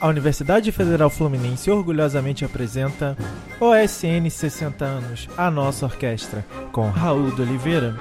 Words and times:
A 0.00 0.08
Universidade 0.08 0.72
Federal 0.72 1.10
Fluminense 1.10 1.70
orgulhosamente 1.70 2.42
apresenta 2.42 3.14
OSN 3.60 4.30
60 4.30 4.82
anos, 4.82 5.28
a 5.36 5.50
nossa 5.50 5.84
orquestra, 5.84 6.42
com 6.72 6.88
Raul 6.88 7.30
de 7.32 7.42
Oliveira. 7.42 7.94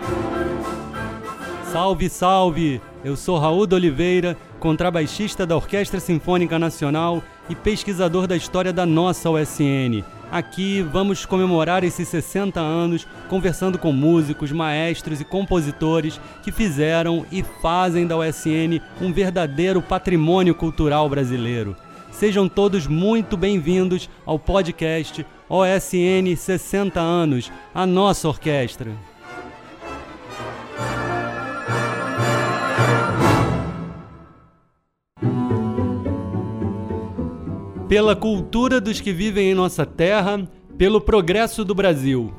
Salve, 1.73 2.09
salve! 2.09 2.81
Eu 3.03 3.17
sou 3.17 3.37
Raul 3.37 3.67
de 3.67 3.75
Oliveira, 3.75 4.37
contrabaixista 4.61 5.45
da 5.45 5.57
Orquestra 5.57 5.99
Sinfônica 5.99 6.57
Nacional 6.57 7.21
e 7.49 7.55
pesquisador 7.55 8.27
da 8.27 8.37
história 8.37 8.71
da 8.71 8.85
nossa 8.85 9.29
OSN. 9.29 10.01
Aqui 10.31 10.81
vamos 10.81 11.25
comemorar 11.25 11.83
esses 11.83 12.07
60 12.07 12.61
anos 12.61 13.05
conversando 13.27 13.77
com 13.77 13.91
músicos, 13.91 14.53
maestros 14.53 15.19
e 15.19 15.25
compositores 15.25 16.21
que 16.43 16.51
fizeram 16.51 17.25
e 17.29 17.43
fazem 17.61 18.07
da 18.07 18.15
OSN 18.15 18.79
um 19.01 19.11
verdadeiro 19.11 19.81
patrimônio 19.81 20.55
cultural 20.55 21.09
brasileiro. 21.09 21.75
Sejam 22.19 22.49
todos 22.49 22.85
muito 22.85 23.37
bem-vindos 23.37 24.09
ao 24.25 24.37
podcast 24.37 25.25
OSN 25.47 26.35
60 26.35 26.99
anos, 26.99 27.49
a 27.73 27.85
nossa 27.85 28.27
orquestra. 28.27 28.91
Pela 37.87 38.17
cultura 38.17 38.81
dos 38.81 38.99
que 38.99 39.13
vivem 39.13 39.51
em 39.51 39.55
nossa 39.55 39.85
terra, 39.85 40.45
pelo 40.77 40.99
progresso 40.99 41.63
do 41.63 41.73
Brasil. 41.73 42.33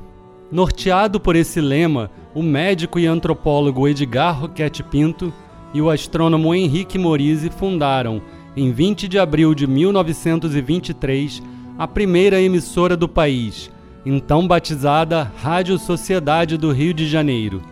Norteado 0.52 1.18
por 1.18 1.34
esse 1.34 1.58
lema, 1.58 2.10
o 2.34 2.42
médico 2.42 2.98
e 2.98 3.06
antropólogo 3.06 3.88
Edgar 3.88 4.42
Roquette 4.42 4.82
Pinto 4.82 5.32
e 5.72 5.80
o 5.80 5.88
astrônomo 5.88 6.54
Henrique 6.54 6.98
Morise 6.98 7.48
fundaram 7.48 8.20
em 8.56 8.72
20 8.72 9.06
de 9.06 9.18
abril 9.18 9.54
de 9.54 9.66
1923, 9.66 11.42
a 11.78 11.86
primeira 11.86 12.40
emissora 12.40 12.96
do 12.96 13.08
país, 13.08 13.70
então 14.04 14.46
batizada 14.46 15.30
Rádio 15.40 15.78
Sociedade 15.78 16.56
do 16.56 16.72
Rio 16.72 16.92
de 16.92 17.06
Janeiro. 17.06 17.62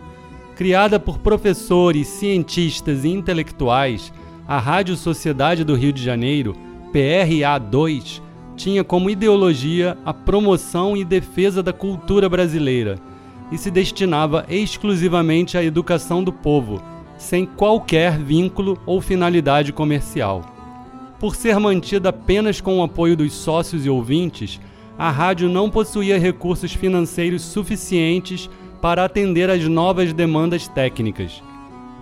Criada 0.55 0.99
por 0.99 1.19
professores, 1.19 2.07
cientistas 2.07 3.03
e 3.03 3.09
intelectuais, 3.09 4.11
a 4.47 4.57
Rádio 4.57 4.95
Sociedade 4.95 5.63
do 5.63 5.75
Rio 5.75 5.93
de 5.93 6.03
Janeiro, 6.03 6.55
PRA2, 6.93 8.21
tinha 8.55 8.83
como 8.83 9.09
ideologia 9.09 9.97
a 10.03 10.13
promoção 10.13 10.97
e 10.97 11.05
defesa 11.05 11.63
da 11.63 11.71
cultura 11.71 12.27
brasileira 12.27 12.99
e 13.51 13.57
se 13.57 13.71
destinava 13.71 14.45
exclusivamente 14.49 15.57
à 15.57 15.63
educação 15.63 16.23
do 16.23 16.33
povo, 16.33 16.81
sem 17.17 17.45
qualquer 17.45 18.17
vínculo 18.17 18.77
ou 18.85 19.01
finalidade 19.01 19.71
comercial. 19.71 20.58
Por 21.19 21.35
ser 21.35 21.59
mantida 21.59 22.09
apenas 22.09 22.61
com 22.61 22.79
o 22.79 22.83
apoio 22.83 23.17
dos 23.17 23.33
sócios 23.33 23.85
e 23.85 23.89
ouvintes, 23.89 24.59
a 24.97 25.11
rádio 25.11 25.49
não 25.49 25.69
possuía 25.69 26.17
recursos 26.17 26.73
financeiros 26.73 27.41
suficientes 27.41 28.49
para 28.81 29.03
atender 29.03 29.49
às 29.49 29.63
novas 29.65 30.13
demandas 30.13 30.67
técnicas. 30.67 31.43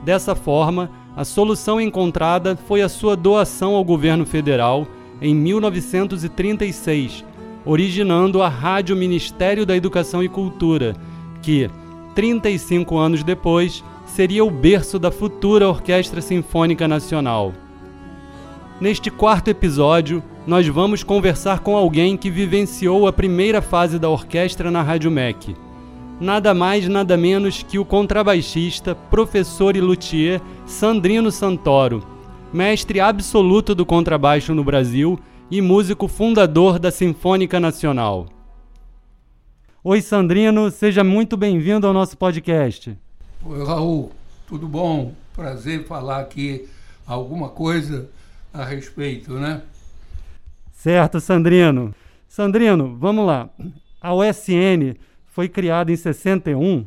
Dessa 0.05 0.35
forma, 0.35 0.91
a 1.15 1.25
solução 1.25 1.81
encontrada 1.81 2.55
foi 2.67 2.83
a 2.83 2.89
sua 2.89 3.15
doação 3.15 3.73
ao 3.73 3.83
governo 3.83 4.25
federal 4.25 4.87
em 5.19 5.33
1936, 5.33 7.25
originando 7.65 8.43
a 8.43 8.47
Rádio 8.47 8.95
Ministério 8.95 9.65
da 9.65 9.75
Educação 9.75 10.23
e 10.23 10.29
Cultura, 10.29 10.95
que, 11.41 11.69
35 12.13 12.97
anos 12.97 13.23
depois, 13.23 13.83
seria 14.05 14.45
o 14.45 14.51
berço 14.51 14.99
da 14.99 15.09
futura 15.09 15.67
Orquestra 15.67 16.21
Sinfônica 16.21 16.87
Nacional. 16.87 17.51
Neste 18.79 19.09
quarto 19.09 19.47
episódio, 19.47 20.23
nós 20.45 20.67
vamos 20.67 21.01
conversar 21.01 21.61
com 21.61 21.75
alguém 21.75 22.15
que 22.15 22.29
vivenciou 22.29 23.07
a 23.07 23.13
primeira 23.13 23.59
fase 23.59 23.97
da 23.97 24.07
orquestra 24.07 24.69
na 24.69 24.83
Rádio 24.83 25.09
MEC. 25.09 25.55
Nada 26.21 26.53
mais, 26.53 26.87
nada 26.87 27.17
menos 27.17 27.63
que 27.63 27.79
o 27.79 27.85
contrabaixista, 27.85 28.93
professor 28.93 29.75
e 29.75 29.81
luthier 29.81 30.39
Sandrino 30.67 31.31
Santoro, 31.31 32.05
mestre 32.53 32.99
absoluto 32.99 33.73
do 33.73 33.83
contrabaixo 33.83 34.53
no 34.53 34.63
Brasil 34.63 35.19
e 35.49 35.59
músico 35.59 36.07
fundador 36.07 36.77
da 36.77 36.91
Sinfônica 36.91 37.59
Nacional. 37.59 38.27
Oi, 39.83 40.01
Sandrino, 40.03 40.69
seja 40.69 41.03
muito 41.03 41.35
bem-vindo 41.35 41.87
ao 41.87 41.93
nosso 41.93 42.15
podcast. 42.15 42.95
Oi, 43.43 43.65
Raul, 43.65 44.11
tudo 44.47 44.67
bom? 44.67 45.13
Prazer 45.33 45.83
falar 45.87 46.19
aqui 46.19 46.67
alguma 47.07 47.49
coisa 47.49 48.07
a 48.57 48.65
respeito, 48.65 49.33
né? 49.33 49.61
Certo, 50.71 51.19
Sandrino. 51.19 51.93
Sandrino, 52.27 52.97
vamos 52.97 53.25
lá. 53.25 53.49
A 54.01 54.13
USN 54.13 54.95
foi 55.25 55.47
criada 55.47 55.91
em 55.91 55.95
61 55.95 56.85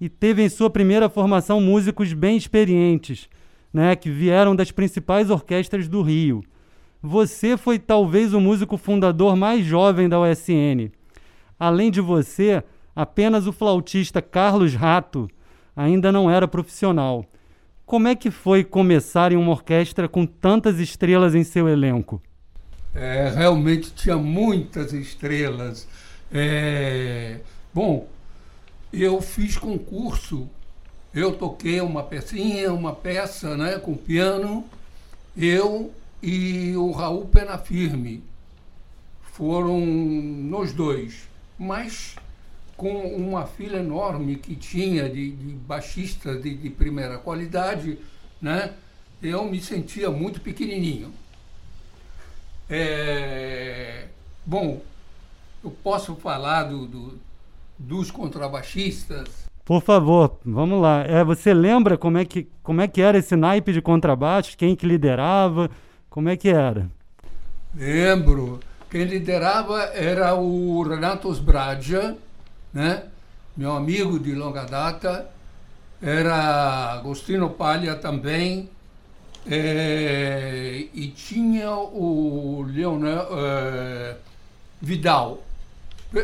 e 0.00 0.08
teve 0.08 0.42
em 0.42 0.48
sua 0.48 0.70
primeira 0.70 1.08
formação 1.08 1.60
músicos 1.60 2.12
bem 2.12 2.36
experientes, 2.36 3.28
né, 3.72 3.94
que 3.94 4.10
vieram 4.10 4.56
das 4.56 4.70
principais 4.70 5.30
orquestras 5.30 5.88
do 5.88 6.00
Rio. 6.00 6.42
Você 7.02 7.56
foi 7.56 7.78
talvez 7.78 8.32
o 8.32 8.40
músico 8.40 8.76
fundador 8.76 9.36
mais 9.36 9.64
jovem 9.64 10.08
da 10.08 10.18
USN. 10.20 10.90
Além 11.58 11.90
de 11.90 12.00
você, 12.00 12.62
apenas 12.94 13.46
o 13.46 13.52
flautista 13.52 14.22
Carlos 14.22 14.74
Rato 14.74 15.28
ainda 15.76 16.10
não 16.10 16.30
era 16.30 16.48
profissional. 16.48 17.24
Como 17.88 18.06
é 18.06 18.14
que 18.14 18.30
foi 18.30 18.64
começar 18.64 19.32
em 19.32 19.36
uma 19.36 19.50
orquestra 19.50 20.06
com 20.06 20.26
tantas 20.26 20.78
estrelas 20.78 21.34
em 21.34 21.42
seu 21.42 21.66
elenco? 21.66 22.20
É, 22.94 23.32
realmente 23.34 23.90
tinha 23.94 24.18
muitas 24.18 24.92
estrelas. 24.92 25.88
É, 26.30 27.40
bom, 27.72 28.06
eu 28.92 29.22
fiz 29.22 29.56
concurso, 29.56 30.46
eu 31.14 31.32
toquei 31.32 31.80
uma 31.80 32.02
pecinha, 32.02 32.74
uma 32.74 32.94
peça 32.94 33.56
né, 33.56 33.78
com 33.78 33.94
piano, 33.94 34.66
eu 35.34 35.90
e 36.22 36.76
o 36.76 36.90
Raul 36.90 37.24
Penafirme. 37.24 38.22
Foram 39.32 39.80
nós 39.80 40.74
dois. 40.74 41.26
Mas 41.58 42.16
com 42.78 42.96
uma 43.08 43.44
fila 43.44 43.80
enorme 43.80 44.36
que 44.36 44.54
tinha 44.54 45.10
de, 45.10 45.32
de 45.32 45.52
baixistas 45.52 46.40
de, 46.40 46.54
de, 46.54 46.70
primeira 46.70 47.18
qualidade, 47.18 47.98
né? 48.40 48.72
eu 49.20 49.44
me 49.44 49.60
sentia 49.60 50.12
muito 50.12 50.40
pequenininho. 50.40 51.12
É, 52.70 54.04
bom, 54.46 54.80
eu 55.64 55.72
posso 55.82 56.14
falar 56.14 56.62
do, 56.64 56.86
do, 56.86 57.18
dos 57.76 58.12
contrabaixistas? 58.12 59.48
Por 59.64 59.82
favor, 59.82 60.38
vamos 60.44 60.80
lá. 60.80 61.02
É, 61.02 61.24
você 61.24 61.52
lembra 61.52 61.98
como 61.98 62.16
é, 62.16 62.24
que, 62.24 62.46
como 62.62 62.80
é 62.80 62.86
que 62.86 63.02
era 63.02 63.18
esse 63.18 63.34
naipe 63.34 63.72
de 63.72 63.82
contrabaixo? 63.82 64.56
Quem 64.56 64.76
que 64.76 64.86
liderava? 64.86 65.68
Como 66.08 66.28
é 66.28 66.36
que 66.36 66.48
era? 66.48 66.88
Lembro. 67.74 68.60
Quem 68.88 69.02
liderava 69.04 69.82
era 69.94 70.34
o 70.34 70.80
Renato 70.82 71.30
Sbragia, 71.32 72.16
né? 72.72 73.04
meu 73.56 73.72
amigo 73.72 74.18
de 74.18 74.34
longa 74.34 74.64
data, 74.64 75.28
era 76.00 76.92
Agostino 76.92 77.50
Palha 77.50 77.96
também, 77.96 78.70
é, 79.50 80.86
e 80.94 81.08
tinha 81.08 81.70
o 81.72 82.64
Leonel 82.68 83.28
é, 83.32 84.16
Vidal, 84.80 85.42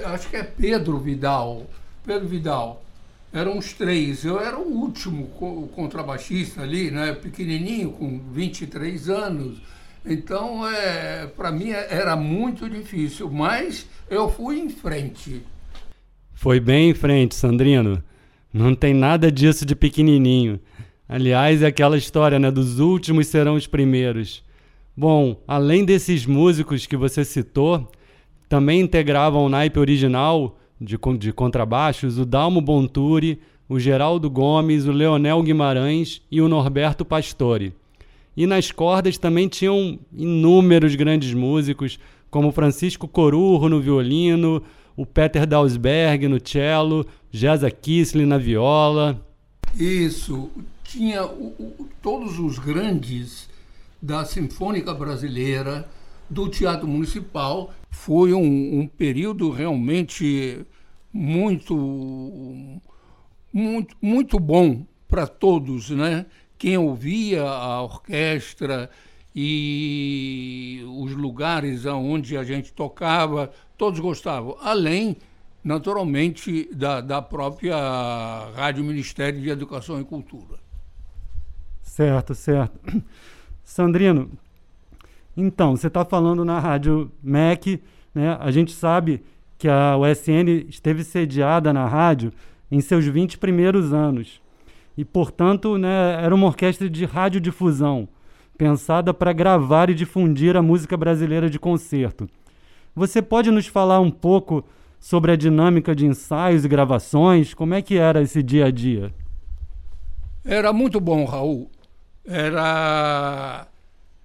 acho 0.06 0.28
que 0.28 0.36
é 0.36 0.42
Pedro 0.42 0.98
Vidal, 0.98 1.66
Pedro 2.04 2.28
Vidal. 2.28 2.82
Eram 3.32 3.58
os 3.58 3.72
três. 3.72 4.24
Eu 4.24 4.38
era 4.38 4.56
o 4.56 4.62
último 4.62 5.26
contrabaixista 5.74 6.62
ali, 6.62 6.90
né, 6.90 7.12
pequenininho, 7.12 7.90
com 7.90 8.20
23 8.32 9.10
anos. 9.10 9.58
Então, 10.06 10.68
é, 10.68 11.26
para 11.26 11.50
mim 11.50 11.70
era 11.70 12.14
muito 12.14 12.70
difícil, 12.70 13.28
mas 13.28 13.86
eu 14.08 14.30
fui 14.30 14.60
em 14.60 14.68
frente. 14.68 15.42
Foi 16.34 16.60
bem 16.60 16.90
em 16.90 16.94
frente, 16.94 17.34
Sandrino. 17.34 18.02
Não 18.52 18.74
tem 18.74 18.92
nada 18.92 19.32
disso 19.32 19.64
de 19.64 19.74
pequenininho. 19.74 20.60
Aliás, 21.08 21.62
é 21.62 21.66
aquela 21.66 21.96
história, 21.96 22.38
né? 22.38 22.50
Dos 22.50 22.78
últimos 22.78 23.28
serão 23.28 23.54
os 23.54 23.66
primeiros. 23.66 24.44
Bom, 24.96 25.42
além 25.46 25.84
desses 25.84 26.26
músicos 26.26 26.86
que 26.86 26.96
você 26.96 27.24
citou, 27.24 27.90
também 28.48 28.80
integravam 28.80 29.44
o 29.44 29.48
naipe 29.48 29.78
original 29.78 30.58
de, 30.80 30.98
de 31.18 31.32
contrabaixos 31.32 32.18
o 32.18 32.24
Dalmo 32.24 32.60
Bonturi, 32.60 33.40
o 33.68 33.78
Geraldo 33.78 34.28
Gomes, 34.28 34.86
o 34.86 34.92
Leonel 34.92 35.42
Guimarães 35.42 36.20
e 36.30 36.40
o 36.40 36.48
Norberto 36.48 37.04
Pastore. 37.04 37.72
E 38.36 38.46
nas 38.46 38.70
cordas 38.70 39.16
também 39.16 39.48
tinham 39.48 39.98
inúmeros 40.12 40.94
grandes 40.94 41.32
músicos, 41.32 41.98
como 42.30 42.52
Francisco 42.52 43.06
Corurro 43.06 43.68
no 43.68 43.80
violino, 43.80 44.62
o 44.96 45.04
Peter 45.04 45.46
Dalsberg 45.46 46.28
no 46.28 46.38
cello, 46.44 47.06
Jeza 47.30 47.70
Kissling 47.70 48.26
na 48.26 48.38
viola. 48.38 49.24
Isso, 49.76 50.50
tinha 50.84 51.24
o, 51.26 51.46
o, 51.58 51.88
todos 52.00 52.38
os 52.38 52.58
grandes 52.58 53.48
da 54.00 54.24
Sinfônica 54.24 54.92
Brasileira, 54.94 55.88
do 56.28 56.48
Teatro 56.48 56.86
Municipal. 56.86 57.72
Foi 57.90 58.32
um, 58.32 58.80
um 58.80 58.86
período 58.86 59.50
realmente 59.50 60.64
muito, 61.12 62.80
muito, 63.52 63.96
muito 64.00 64.38
bom 64.38 64.84
para 65.08 65.26
todos, 65.26 65.90
né? 65.90 66.26
Quem 66.58 66.76
ouvia 66.76 67.42
a 67.42 67.82
orquestra 67.82 68.90
e 69.34 70.84
os 70.98 71.12
lugares 71.12 71.84
onde 71.86 72.36
a 72.36 72.44
gente 72.44 72.72
tocava, 72.72 73.50
todos 73.76 73.98
gostavam. 73.98 74.56
Além, 74.60 75.16
naturalmente, 75.62 76.68
da, 76.72 77.00
da 77.00 77.20
própria 77.20 77.76
Rádio 78.54 78.84
Ministério 78.84 79.40
de 79.40 79.50
Educação 79.50 80.00
e 80.00 80.04
Cultura. 80.04 80.58
Certo, 81.82 82.34
certo. 82.34 83.02
Sandrino, 83.64 84.30
então, 85.36 85.76
você 85.76 85.88
está 85.88 86.04
falando 86.04 86.44
na 86.44 86.60
Rádio 86.60 87.10
MEC, 87.22 87.82
né? 88.14 88.36
A 88.40 88.50
gente 88.50 88.72
sabe 88.72 89.22
que 89.58 89.68
a 89.68 89.96
USN 89.96 90.66
esteve 90.68 91.02
sediada 91.02 91.72
na 91.72 91.86
rádio 91.86 92.32
em 92.70 92.80
seus 92.80 93.04
20 93.06 93.38
primeiros 93.38 93.92
anos. 93.92 94.40
E, 94.96 95.04
portanto, 95.04 95.76
né, 95.76 96.22
era 96.22 96.34
uma 96.34 96.46
orquestra 96.46 96.88
de 96.88 97.04
radiodifusão, 97.04 98.08
pensada 98.56 99.12
para 99.12 99.32
gravar 99.32 99.90
e 99.90 99.94
difundir 99.94 100.56
a 100.56 100.62
música 100.62 100.96
brasileira 100.96 101.50
de 101.50 101.58
concerto. 101.58 102.28
Você 102.94 103.20
pode 103.20 103.50
nos 103.50 103.66
falar 103.66 104.00
um 104.00 104.10
pouco 104.10 104.64
sobre 105.00 105.32
a 105.32 105.36
dinâmica 105.36 105.94
de 105.94 106.06
ensaios 106.06 106.64
e 106.64 106.68
gravações? 106.68 107.52
Como 107.52 107.74
é 107.74 107.82
que 107.82 107.96
era 107.96 108.22
esse 108.22 108.42
dia 108.42 108.66
a 108.66 108.70
dia? 108.70 109.12
Era 110.44 110.72
muito 110.72 111.00
bom, 111.00 111.24
Raul. 111.24 111.70
Era 112.24 113.66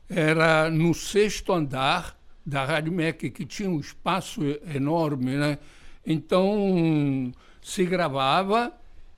era 0.09 0.69
no 0.71 0.93
sexto 0.93 1.53
andar 1.53 2.17
da 2.45 2.65
Rádio 2.65 2.91
MEC, 2.91 3.29
que 3.29 3.45
tinha 3.45 3.69
um 3.69 3.79
espaço 3.79 4.41
enorme, 4.73 5.35
né? 5.35 5.59
Então 6.05 7.31
se 7.61 7.85
gravava 7.85 8.73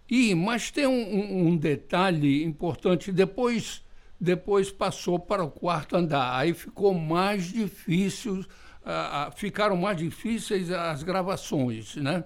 e 0.09 0.35
mas 0.35 0.69
tem 0.69 0.85
um, 0.85 1.47
um, 1.47 1.55
detalhe 1.55 2.43
importante 2.43 3.11
depois 3.11 3.81
depois 4.21 4.71
passou 4.71 5.19
para 5.19 5.43
o 5.43 5.49
quarto 5.49 5.97
andar 5.97 6.37
aí 6.37 6.53
ficou 6.53 6.93
mais 6.93 7.45
difícil 7.45 8.39
uh, 8.39 9.31
ficaram 9.35 9.75
mais 9.75 9.97
difíceis 9.97 10.71
as 10.71 11.03
gravações 11.03 11.95
né 11.95 12.23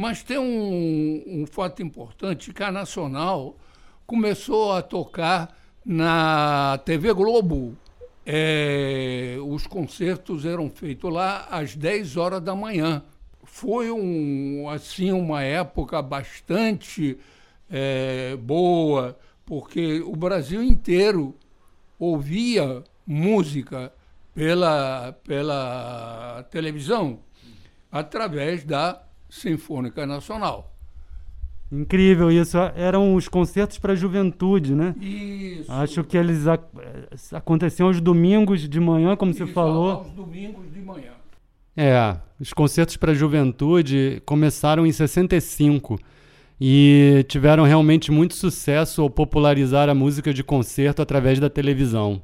mas 0.00 0.22
tem 0.22 0.38
um, 0.38 1.24
um 1.26 1.44
fato 1.44 1.82
importante 1.82 2.52
que 2.54 2.62
a 2.62 2.70
Nacional 2.70 3.58
começou 4.06 4.72
a 4.72 4.80
tocar 4.80 5.58
na 5.84 6.78
TV 6.84 7.12
Globo. 7.12 7.76
É, 8.24 9.36
os 9.44 9.66
concertos 9.66 10.46
eram 10.46 10.70
feitos 10.70 11.12
lá 11.12 11.48
às 11.50 11.74
10 11.74 12.16
horas 12.16 12.40
da 12.40 12.54
manhã. 12.54 13.02
Foi 13.42 13.90
um, 13.90 14.68
assim 14.68 15.10
uma 15.10 15.42
época 15.42 16.00
bastante 16.00 17.18
é, 17.68 18.36
boa, 18.36 19.18
porque 19.48 20.02
o 20.02 20.14
Brasil 20.14 20.62
inteiro 20.62 21.34
ouvia 21.98 22.84
música 23.06 23.90
pela, 24.34 25.16
pela 25.24 26.46
televisão 26.50 27.20
através 27.90 28.62
da 28.62 29.02
Sinfônica 29.30 30.06
Nacional. 30.06 30.70
Incrível 31.72 32.30
isso. 32.30 32.58
Eram 32.76 33.14
os 33.14 33.26
concertos 33.26 33.78
para 33.78 33.94
a 33.94 33.96
juventude, 33.96 34.74
né? 34.74 34.94
Isso. 35.00 35.72
Acho 35.72 36.04
que 36.04 36.18
eles 36.18 36.46
ac 36.46 36.62
aconteciam 37.32 37.88
aos 37.88 38.02
domingos 38.02 38.68
de 38.68 38.78
manhã, 38.78 39.16
como 39.16 39.30
isso, 39.30 39.46
você 39.46 39.52
falou. 39.52 39.92
Aos 39.92 40.10
domingos 40.10 40.70
de 40.70 40.80
manhã. 40.80 41.12
É, 41.74 42.18
os 42.38 42.52
concertos 42.52 42.98
para 42.98 43.12
a 43.12 43.14
juventude 43.14 44.22
começaram 44.26 44.86
em 44.86 44.92
65 44.92 45.98
e 46.60 47.24
tiveram 47.28 47.64
realmente 47.64 48.10
muito 48.10 48.34
sucesso 48.34 49.02
ao 49.02 49.10
popularizar 49.10 49.88
a 49.88 49.94
música 49.94 50.34
de 50.34 50.42
concerto 50.42 51.00
através 51.00 51.38
da 51.38 51.48
televisão. 51.48 52.20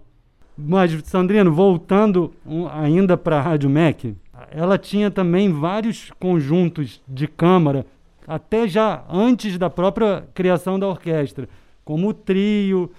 Mas, 0.57 0.93
Sandrino, 1.05 1.53
voltando 1.53 2.33
ainda 2.73 3.17
para 3.17 3.39
a 3.39 3.43
Rádio 3.43 3.69
MEC, 3.69 4.15
ela 4.51 4.79
tinha 4.79 5.11
também 5.11 5.53
vários 5.53 6.11
conjuntos 6.19 7.01
de 7.09 7.27
câmara 7.27 7.87
até 8.27 8.67
já 8.67 9.05
antes 9.09 9.59
da 9.59 9.69
própria 9.69 10.25
criação 10.33 10.79
da 10.79 10.89
orquestra, 10.89 11.49
como 11.85 12.09
o 12.09 12.15
trio, 12.15 12.91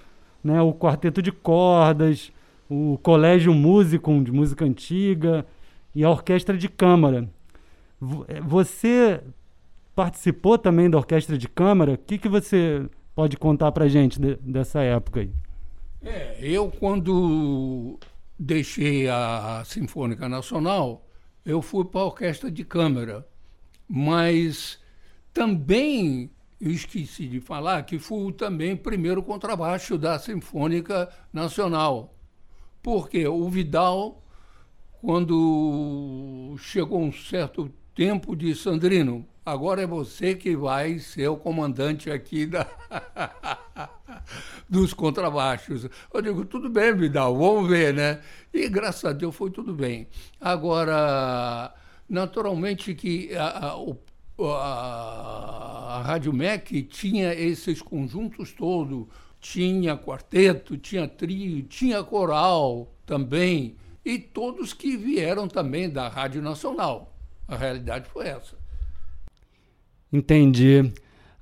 né, 0.42 0.60
o 0.60 0.72
quarteto 0.72 1.20
de 1.20 1.32
cordas, 1.32 2.30
o 2.70 2.98
colégio 3.02 3.52
músico 3.52 4.22
de 4.22 4.30
música 4.30 4.64
antiga 4.64 5.44
e 5.94 6.04
a 6.04 6.10
orquestra 6.10 6.56
de 6.56 6.68
câmara. 6.68 7.28
Eh, 8.28 8.40
você 8.40 9.20
participou 9.96 10.58
também 10.58 10.90
da 10.90 10.98
orquestra 10.98 11.38
de 11.38 11.48
câmara? 11.48 11.94
O 11.94 11.98
que, 11.98 12.18
que 12.18 12.28
você 12.28 12.86
pode 13.14 13.38
contar 13.38 13.72
para 13.72 13.88
gente 13.88 14.20
de, 14.20 14.36
dessa 14.36 14.82
época 14.82 15.20
aí? 15.20 15.32
É, 16.02 16.36
eu 16.42 16.70
quando 16.70 17.98
deixei 18.38 19.08
a 19.08 19.62
Sinfônica 19.64 20.28
Nacional, 20.28 21.08
eu 21.46 21.62
fui 21.62 21.82
para 21.86 22.02
a 22.02 22.04
orquestra 22.04 22.50
de 22.50 22.62
câmara, 22.62 23.26
mas 23.88 24.78
também, 25.32 26.30
eu 26.60 26.70
esqueci 26.70 27.26
de 27.26 27.40
falar, 27.40 27.82
que 27.84 27.98
fui 27.98 28.32
também 28.34 28.76
primeiro 28.76 29.22
contrabaixo 29.22 29.96
da 29.96 30.18
Sinfônica 30.18 31.08
Nacional. 31.32 32.14
Porque 32.82 33.26
o 33.26 33.48
Vidal, 33.48 34.22
quando 35.00 36.54
chegou 36.58 37.00
um 37.00 37.12
certo 37.12 37.72
tempo, 37.96 38.36
disse, 38.36 38.60
Sandrino, 38.62 39.26
agora 39.44 39.80
é 39.82 39.86
você 39.86 40.34
que 40.34 40.54
vai 40.54 40.98
ser 40.98 41.28
o 41.28 41.36
comandante 41.36 42.10
aqui 42.10 42.44
da 42.44 42.66
dos 44.68 44.92
contrabaixos. 44.92 45.88
Eu 46.12 46.20
digo, 46.20 46.44
tudo 46.44 46.68
bem, 46.68 46.94
Vidal, 46.94 47.34
vamos 47.34 47.68
ver, 47.70 47.94
né? 47.94 48.20
E 48.52 48.68
graças 48.68 49.04
a 49.06 49.12
Deus 49.14 49.34
foi 49.34 49.50
tudo 49.50 49.72
bem. 49.72 50.06
Agora, 50.38 51.72
naturalmente 52.06 52.94
que 52.94 53.34
a, 53.34 53.72
a, 53.72 54.44
a, 54.44 55.96
a 55.96 56.02
Rádio 56.02 56.34
MEC 56.34 56.82
tinha 56.82 57.32
esses 57.32 57.80
conjuntos 57.80 58.52
todos, 58.52 59.06
tinha 59.40 59.96
quarteto, 59.96 60.76
tinha 60.76 61.08
trio, 61.08 61.62
tinha 61.62 62.04
coral 62.04 62.92
também, 63.06 63.74
e 64.04 64.18
todos 64.18 64.74
que 64.74 64.98
vieram 64.98 65.48
também 65.48 65.88
da 65.88 66.08
Rádio 66.08 66.42
Nacional. 66.42 67.15
A 67.48 67.56
realidade 67.56 68.08
foi 68.08 68.26
essa. 68.28 68.56
Entendi. 70.12 70.92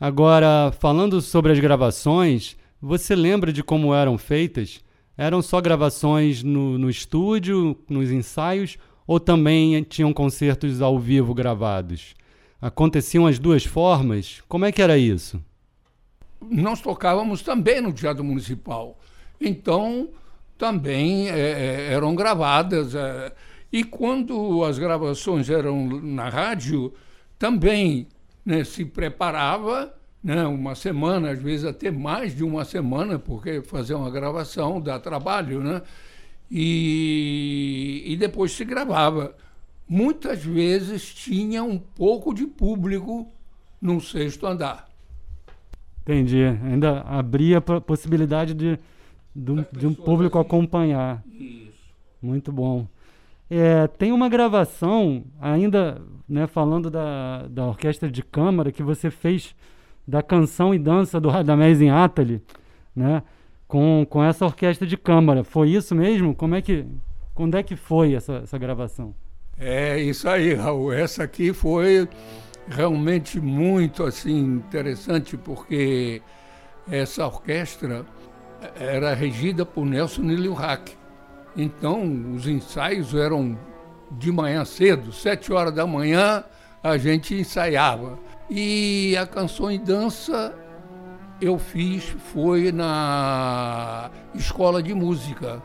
Agora, 0.01 0.73
falando 0.79 1.21
sobre 1.21 1.53
as 1.53 1.61
gravações, 1.61 2.57
você 2.81 3.15
lembra 3.15 3.53
de 3.53 3.63
como 3.63 3.95
eram 3.95 4.19
feitas? 4.19 4.83
Eram 5.17 5.41
só 5.41 5.61
gravações 5.61 6.43
no, 6.43 6.77
no 6.77 6.91
estúdio, 6.91 7.79
nos 7.89 8.11
ensaios, 8.11 8.77
ou 9.07 9.21
também 9.21 9.83
tinham 9.83 10.13
concertos 10.13 10.83
ao 10.83 10.99
vivo 10.99 11.33
gravados? 11.33 12.15
aconteciam 12.65 13.27
as 13.27 13.39
duas 13.39 13.65
formas? 13.65 14.43
Como 14.49 14.65
é 14.65 14.73
que 14.73 14.81
era 14.81 14.97
isso? 14.97 15.39
Nós 16.41 16.81
tocávamos 16.81 17.43
também 17.43 17.81
no 17.83 17.93
Teatro 17.93 18.25
Municipal. 18.25 18.99
Então, 19.39 20.09
também 20.57 21.29
é, 21.29 21.39
é, 21.39 21.93
eram 21.93 22.15
gravadas. 22.15 22.95
É, 22.95 23.33
e 23.73 23.83
quando 23.83 24.65
as 24.65 24.79
gravações 24.79 25.51
eram 25.51 25.87
na 26.01 26.29
rádio, 26.29 26.93
também 27.39 28.07
né, 28.45 28.65
se 28.65 28.85
preparava 28.85 29.93
né, 30.23 30.45
uma 30.47 30.75
semana, 30.75 31.31
às 31.31 31.43
vezes 31.43 31.65
até 31.65 31.91
mais 31.91 32.35
de 32.35 32.45
uma 32.45 32.65
semana, 32.65 33.19
porque 33.19 33.63
fazer 33.63 33.95
uma 33.95 34.11
gravação 34.11 34.81
dá 34.81 34.99
trabalho, 34.99 35.61
né? 35.61 35.83
E, 36.51 38.03
e 38.07 38.17
depois 38.17 38.53
se 38.53 38.65
gravava 38.65 39.35
muitas 39.89 40.43
vezes 40.45 41.15
tinha 41.15 41.63
um 41.63 41.79
pouco 41.79 42.35
de 42.35 42.47
público 42.47 43.29
no 43.81 44.01
sexto 44.01 44.47
andar. 44.47 44.89
Entendi. 46.03 46.43
Ainda 46.43 47.01
abria 47.03 47.59
a 47.59 47.81
possibilidade 47.81 48.55
de, 48.55 48.79
de, 49.35 49.67
de 49.73 49.87
um 49.87 49.95
público 49.95 50.39
assim. 50.39 50.47
acompanhar. 50.47 51.23
Isso. 51.33 51.73
Muito 52.21 52.53
bom. 52.53 52.87
É, 53.51 53.87
tem 53.87 54.13
uma 54.13 54.29
gravação, 54.29 55.25
ainda 55.41 56.01
né, 56.29 56.47
falando 56.47 56.91
da, 56.91 57.47
da 57.49 57.67
orquestra 57.67 58.11
de 58.11 58.23
câmara, 58.23 58.73
que 58.73 58.83
você 58.83 59.11
fez 59.11 59.55
da 60.07 60.23
canção 60.23 60.75
e 60.75 60.79
dança 60.79 61.21
do 61.21 61.29
Radamés 61.29 61.81
em 61.81 61.91
Atali, 61.91 62.43
né, 62.95 63.23
com, 63.67 64.07
com 64.09 64.23
essa 64.23 64.45
orquestra 64.45 64.87
de 64.87 64.97
câmara. 64.97 65.45
Foi 65.45 65.71
isso 65.71 65.95
mesmo? 65.95 66.35
Como 66.35 66.55
é 66.55 66.63
que, 66.63 66.87
quando 67.35 67.57
é 67.57 67.63
que 67.63 67.77
foi 67.77 68.15
essa, 68.15 68.41
essa 68.45 68.59
gravação? 68.59 69.15
É 69.59 69.99
isso 70.01 70.29
aí, 70.29 70.55
Raul. 70.55 70.93
Essa 70.93 71.25
aqui 71.25 71.53
foi 71.53 72.09
realmente 72.69 73.41
muito 73.41 74.03
assim 74.03 74.39
interessante 74.39 75.37
porque 75.37 76.23
essa 76.91 77.27
orquestra 77.27 78.05
era 78.77 79.15
regida 79.15 79.65
por 79.65 79.85
Nelson 79.85 80.23
Niliuhack. 80.23 80.97
Então, 81.57 82.35
os 82.35 82.47
ensaios 82.47 83.15
eram 83.15 83.59
de 84.11 84.31
manhã 84.33 84.65
cedo, 84.65 85.13
sete 85.13 85.53
horas 85.53 85.73
da 85.73 85.87
manhã, 85.87 86.45
a 86.83 86.97
gente 86.99 87.35
ensaiava. 87.35 88.19
E 88.51 89.17
a 89.17 89.27
canção 89.27 89.71
e 89.71 89.79
dança 89.79 90.55
eu 91.41 91.59
fiz 91.59 92.05
foi 92.33 92.71
na 92.71 94.11
escola 94.35 94.83
de 94.83 94.95
música. 94.95 95.63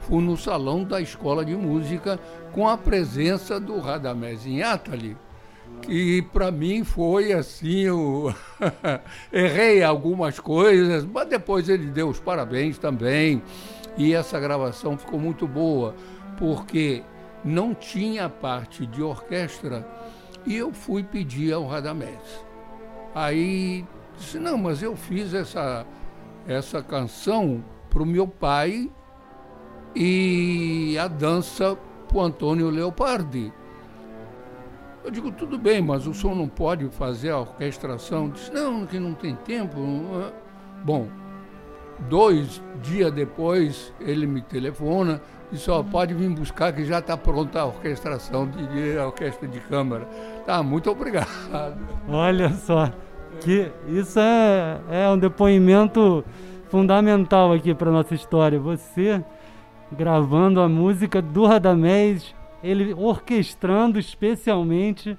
Fui 0.00 0.22
no 0.22 0.36
salão 0.36 0.84
da 0.84 1.00
escola 1.00 1.44
de 1.44 1.56
música 1.56 2.18
com 2.52 2.68
a 2.68 2.76
presença 2.76 3.58
do 3.58 3.80
Radamés 3.80 4.46
Inhatali, 4.46 5.16
que 5.82 6.22
para 6.32 6.50
mim 6.50 6.84
foi 6.84 7.32
assim, 7.32 7.80
eu 7.80 8.32
errei 9.32 9.82
algumas 9.82 10.38
coisas, 10.38 11.04
mas 11.04 11.28
depois 11.28 11.68
ele 11.68 11.86
deu 11.86 12.08
os 12.08 12.20
parabéns 12.20 12.78
também. 12.78 13.42
E 13.96 14.12
essa 14.12 14.38
gravação 14.38 14.96
ficou 14.98 15.18
muito 15.18 15.46
boa, 15.46 15.94
porque 16.38 17.02
não 17.44 17.74
tinha 17.74 18.28
parte 18.28 18.84
de 18.86 19.02
orquestra 19.02 19.86
e 20.44 20.54
eu 20.54 20.72
fui 20.72 21.02
pedir 21.02 21.52
ao 21.52 21.66
Radamés. 21.66 22.44
Aí 23.14 23.84
disse, 24.16 24.38
não, 24.38 24.58
mas 24.58 24.82
eu 24.82 24.94
fiz 24.94 25.32
essa, 25.32 25.86
essa 26.46 26.82
canção 26.82 27.64
para 27.88 28.02
o 28.02 28.06
meu 28.06 28.28
pai 28.28 28.90
e 29.94 30.96
a 30.98 31.08
dança 31.08 31.76
para 32.06 32.18
o 32.18 32.20
Antônio 32.20 32.68
Leopardi. 32.68 33.52
Eu 35.02 35.10
digo, 35.10 35.30
tudo 35.30 35.56
bem, 35.56 35.80
mas 35.80 36.06
o 36.06 36.12
som 36.12 36.34
não 36.34 36.48
pode 36.48 36.88
fazer 36.90 37.30
a 37.30 37.38
orquestração. 37.38 38.28
Disse, 38.28 38.52
não, 38.52 38.84
que 38.84 38.98
não 38.98 39.14
tem 39.14 39.36
tempo. 39.36 39.76
Bom, 40.84 41.08
dois 42.00 42.62
dias 42.82 43.12
depois 43.12 43.92
ele 44.00 44.26
me 44.26 44.40
telefona 44.40 45.20
e 45.52 45.56
só 45.56 45.82
pode 45.82 46.14
vir 46.14 46.28
buscar 46.30 46.72
que 46.72 46.84
já 46.84 46.98
está 46.98 47.16
pronta 47.16 47.60
a 47.60 47.66
orquestração 47.66 48.48
de, 48.48 48.66
de 48.66 48.98
a 48.98 49.06
orquestra 49.06 49.46
de 49.46 49.60
câmara. 49.60 50.06
Tá, 50.44 50.62
muito 50.62 50.90
obrigado. 50.90 51.28
Olha 52.08 52.50
só, 52.50 52.90
que 53.40 53.70
isso 53.88 54.18
é, 54.18 54.80
é 54.90 55.08
um 55.08 55.18
depoimento 55.18 56.24
fundamental 56.68 57.52
aqui 57.52 57.74
para 57.74 57.90
nossa 57.90 58.14
história. 58.14 58.58
Você 58.58 59.24
gravando 59.92 60.60
a 60.60 60.68
música 60.68 61.22
do 61.22 61.46
Radamés, 61.46 62.34
ele 62.62 62.92
orquestrando 62.94 63.98
especialmente 63.98 65.16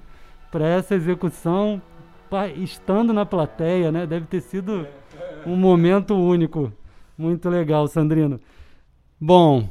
para 0.50 0.66
essa 0.66 0.94
execução, 0.94 1.80
estando 2.56 3.12
na 3.12 3.24
plateia, 3.24 3.90
né? 3.90 4.06
Deve 4.06 4.26
ter 4.26 4.40
sido 4.40 4.86
um 5.46 5.56
momento 5.56 6.14
único. 6.14 6.72
Muito 7.16 7.48
legal, 7.48 7.88
Sandrino. 7.88 8.40
Bom, 9.20 9.68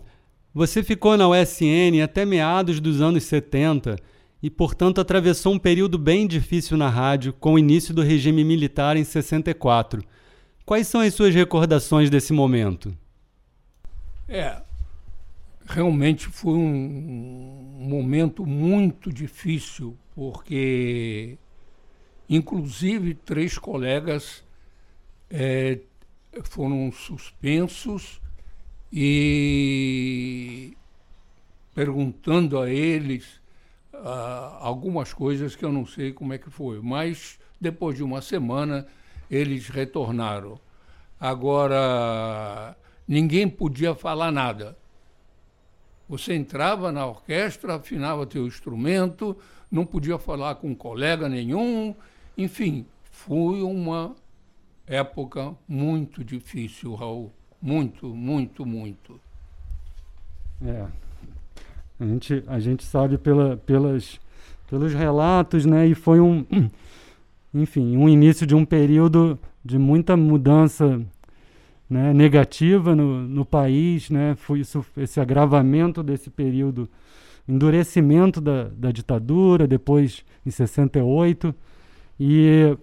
você 0.54 0.84
ficou 0.84 1.16
na 1.16 1.28
USN 1.30 2.02
até 2.04 2.26
meados 2.26 2.80
dos 2.80 3.02
anos 3.02 3.24
70 3.24 3.96
e, 4.42 4.50
portanto, 4.50 5.00
atravessou 5.00 5.54
um 5.54 5.60
período 5.60 5.98
bem 5.98 6.28
difícil 6.28 6.78
na 6.78 6.90
rádio 6.90 7.34
com 7.34 7.54
o 7.54 7.60
início 7.60 7.94
do 7.94 8.02
regime 8.02 8.44
militar 8.44 8.98
em 8.98 9.04
64. 9.04 10.04
Quais 10.66 10.88
são 10.88 11.02
as 11.02 11.14
suas 11.14 11.34
recordações 11.34 12.10
desse 12.10 12.34
momento? 12.34 12.96
É, 14.28 14.62
realmente 15.66 16.28
foi 16.28 16.54
um 16.54 17.78
momento 17.80 18.46
muito 18.46 19.12
difícil, 19.14 19.98
porque, 20.14 21.38
inclusive, 22.30 23.14
três 23.14 23.58
colegas 23.58 24.44
é, 25.30 25.80
foram 26.44 26.92
suspensos 26.92 28.22
e 28.92 30.76
perguntando 31.74 32.60
a 32.60 32.70
eles 32.70 33.40
uh, 33.94 34.58
algumas 34.60 35.14
coisas 35.14 35.56
que 35.56 35.64
eu 35.64 35.72
não 35.72 35.86
sei 35.86 36.12
como 36.12 36.34
é 36.34 36.38
que 36.38 36.50
foi, 36.50 36.80
mas 36.82 37.40
depois 37.60 37.96
de 37.96 38.04
uma 38.04 38.22
semana 38.22 38.88
eles 39.30 39.68
retornaram. 39.68 40.60
Agora, 41.20 42.76
ninguém 43.08 43.48
podia 43.50 43.94
falar 43.94 44.32
nada. 44.32 44.78
Você 46.08 46.34
entrava 46.34 46.92
na 46.92 47.06
orquestra, 47.06 47.76
afinava 47.76 48.26
teu 48.26 48.48
instrumento, 48.48 49.38
não 49.70 49.86
podia 49.86 50.18
falar 50.18 50.56
com 50.56 50.74
colega 50.74 51.28
nenhum, 51.28 51.94
enfim, 52.38 52.86
foi 53.12 53.62
uma 53.62 54.16
época 54.88 55.54
muito 55.68 56.24
difícil, 56.24 56.96
Raul. 56.96 57.32
Muito, 57.62 58.08
muito, 58.16 58.66
muito. 58.66 59.20
É. 60.64 60.88
A 62.00 62.06
gente, 62.06 62.44
a 62.48 62.60
gente 62.60 62.84
sabe 62.84 63.18
pela, 63.18 63.58
pelas, 63.58 64.20
pelos 64.70 64.94
relatos, 64.94 65.66
né? 65.66 65.88
E 65.88 65.94
foi 65.94 66.20
um, 66.20 66.46
enfim, 67.54 67.98
um 67.98 68.08
início 68.08 68.46
de 68.46 68.56
um 68.56 68.64
período 68.64 69.38
de 69.66 69.78
muita 69.78 70.16
mudança 70.16 71.02
né, 71.90 72.14
negativa 72.14 72.96
no, 72.96 73.28
no 73.28 73.44
país, 73.44 74.10
né? 74.10 74.36
Foi 74.36 74.60
isso, 74.60 74.86
esse 74.96 75.20
agravamento 75.20 76.04
desse 76.04 76.30
período, 76.30 76.88
endurecimento 77.48 78.40
da, 78.40 78.66
da 78.66 78.92
ditadura, 78.92 79.68
depois 79.68 80.24
em 80.46 80.52
68. 80.52 81.54
E 82.20 82.78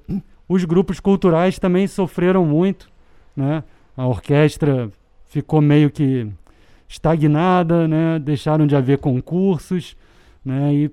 os 0.48 0.64
grupos 0.64 1.00
culturais 1.00 1.58
também 1.58 1.86
sofreram 1.86 2.44
muito, 2.44 2.88
né? 3.36 3.64
A 3.96 4.06
orquestra 4.06 4.90
ficou 5.26 5.60
meio 5.60 5.90
que 5.90 6.26
estagnada, 6.88 7.88
né? 7.88 8.18
Deixaram 8.18 8.66
de 8.66 8.76
haver 8.76 8.98
concursos, 8.98 9.96
né? 10.44 10.74
E, 10.74 10.90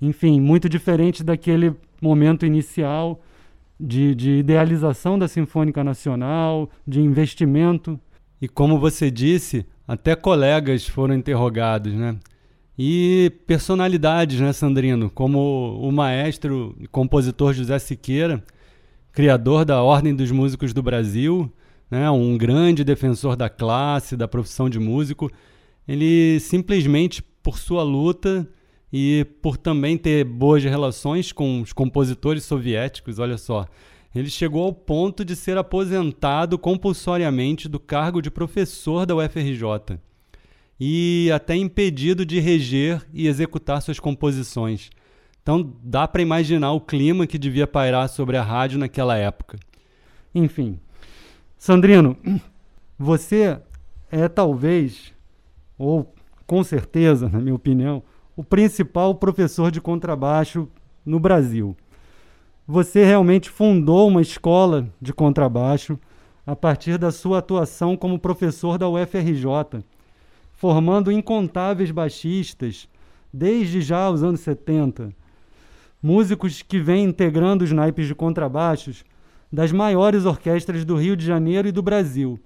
enfim, 0.00 0.40
muito 0.40 0.68
diferente 0.68 1.24
daquele 1.24 1.74
momento 2.00 2.46
inicial 2.46 3.20
de, 3.78 4.14
de 4.14 4.30
idealização 4.32 5.18
da 5.18 5.26
Sinfônica 5.26 5.82
Nacional, 5.82 6.68
de 6.86 7.00
investimento. 7.00 7.98
E 8.40 8.48
como 8.48 8.78
você 8.78 9.10
disse, 9.10 9.66
até 9.88 10.14
colegas 10.14 10.86
foram 10.86 11.14
interrogados, 11.14 11.92
né? 11.94 12.16
E 12.78 13.32
personalidades, 13.46 14.40
né, 14.40 14.52
Sandrino? 14.52 15.10
Como 15.10 15.78
o 15.80 15.90
maestro 15.92 16.74
e 16.80 16.86
compositor 16.86 17.52
José 17.52 17.78
Siqueira, 17.78 18.42
criador 19.12 19.64
da 19.64 19.82
Ordem 19.82 20.14
dos 20.14 20.30
Músicos 20.30 20.72
do 20.72 20.82
Brasil, 20.82 21.52
né, 21.90 22.10
um 22.10 22.38
grande 22.38 22.84
defensor 22.84 23.36
da 23.36 23.48
classe, 23.48 24.16
da 24.16 24.28
profissão 24.28 24.70
de 24.70 24.78
músico, 24.78 25.30
ele 25.86 26.38
simplesmente 26.40 27.22
por 27.42 27.58
sua 27.58 27.82
luta 27.82 28.48
e 28.92 29.26
por 29.42 29.56
também 29.56 29.96
ter 29.96 30.24
boas 30.24 30.62
relações 30.62 31.32
com 31.32 31.60
os 31.60 31.72
compositores 31.72 32.44
soviéticos, 32.44 33.18
olha 33.18 33.36
só, 33.36 33.66
ele 34.14 34.28
chegou 34.28 34.64
ao 34.64 34.72
ponto 34.72 35.24
de 35.24 35.36
ser 35.36 35.56
aposentado 35.56 36.58
compulsoriamente 36.58 37.68
do 37.68 37.78
cargo 37.78 38.20
de 38.20 38.30
professor 38.30 39.06
da 39.06 39.14
UFRJ 39.14 39.98
e 40.78 41.30
até 41.32 41.54
impedido 41.54 42.24
de 42.24 42.40
reger 42.40 43.06
e 43.12 43.28
executar 43.28 43.82
suas 43.82 44.00
composições. 44.00 44.90
Então 45.42 45.72
dá 45.82 46.06
para 46.06 46.22
imaginar 46.22 46.72
o 46.72 46.80
clima 46.80 47.26
que 47.26 47.38
devia 47.38 47.66
pairar 47.66 48.08
sobre 48.08 48.36
a 48.36 48.42
rádio 48.42 48.78
naquela 48.78 49.16
época. 49.16 49.58
Enfim, 50.34 50.78
Sandrino, 51.58 52.16
você 52.98 53.60
é 54.10 54.28
talvez, 54.28 55.12
ou 55.78 56.14
com 56.46 56.62
certeza, 56.62 57.28
na 57.28 57.38
minha 57.38 57.54
opinião, 57.54 58.02
o 58.36 58.44
principal 58.44 59.14
professor 59.14 59.70
de 59.70 59.80
contrabaixo 59.80 60.68
no 61.04 61.18
Brasil. 61.18 61.76
Você 62.66 63.04
realmente 63.04 63.50
fundou 63.50 64.08
uma 64.08 64.22
escola 64.22 64.88
de 65.00 65.12
contrabaixo 65.12 65.98
a 66.46 66.54
partir 66.54 66.98
da 66.98 67.10
sua 67.10 67.38
atuação 67.38 67.96
como 67.96 68.18
professor 68.18 68.78
da 68.78 68.88
UFRJ, 68.88 69.84
formando 70.52 71.10
incontáveis 71.10 71.90
baixistas 71.90 72.88
desde 73.32 73.80
já 73.80 74.08
os 74.10 74.22
anos 74.22 74.40
70 74.40 75.14
músicos 76.02 76.62
que 76.62 76.78
vêm 76.78 77.04
integrando 77.04 77.64
os 77.64 77.72
naipes 77.72 78.06
de 78.06 78.14
contrabaixos 78.14 79.04
das 79.52 79.70
maiores 79.72 80.24
orquestras 80.24 80.84
do 80.84 80.96
Rio 80.96 81.16
de 81.16 81.26
Janeiro 81.26 81.68
e 81.68 81.72
do 81.72 81.82
Brasil, 81.82 82.38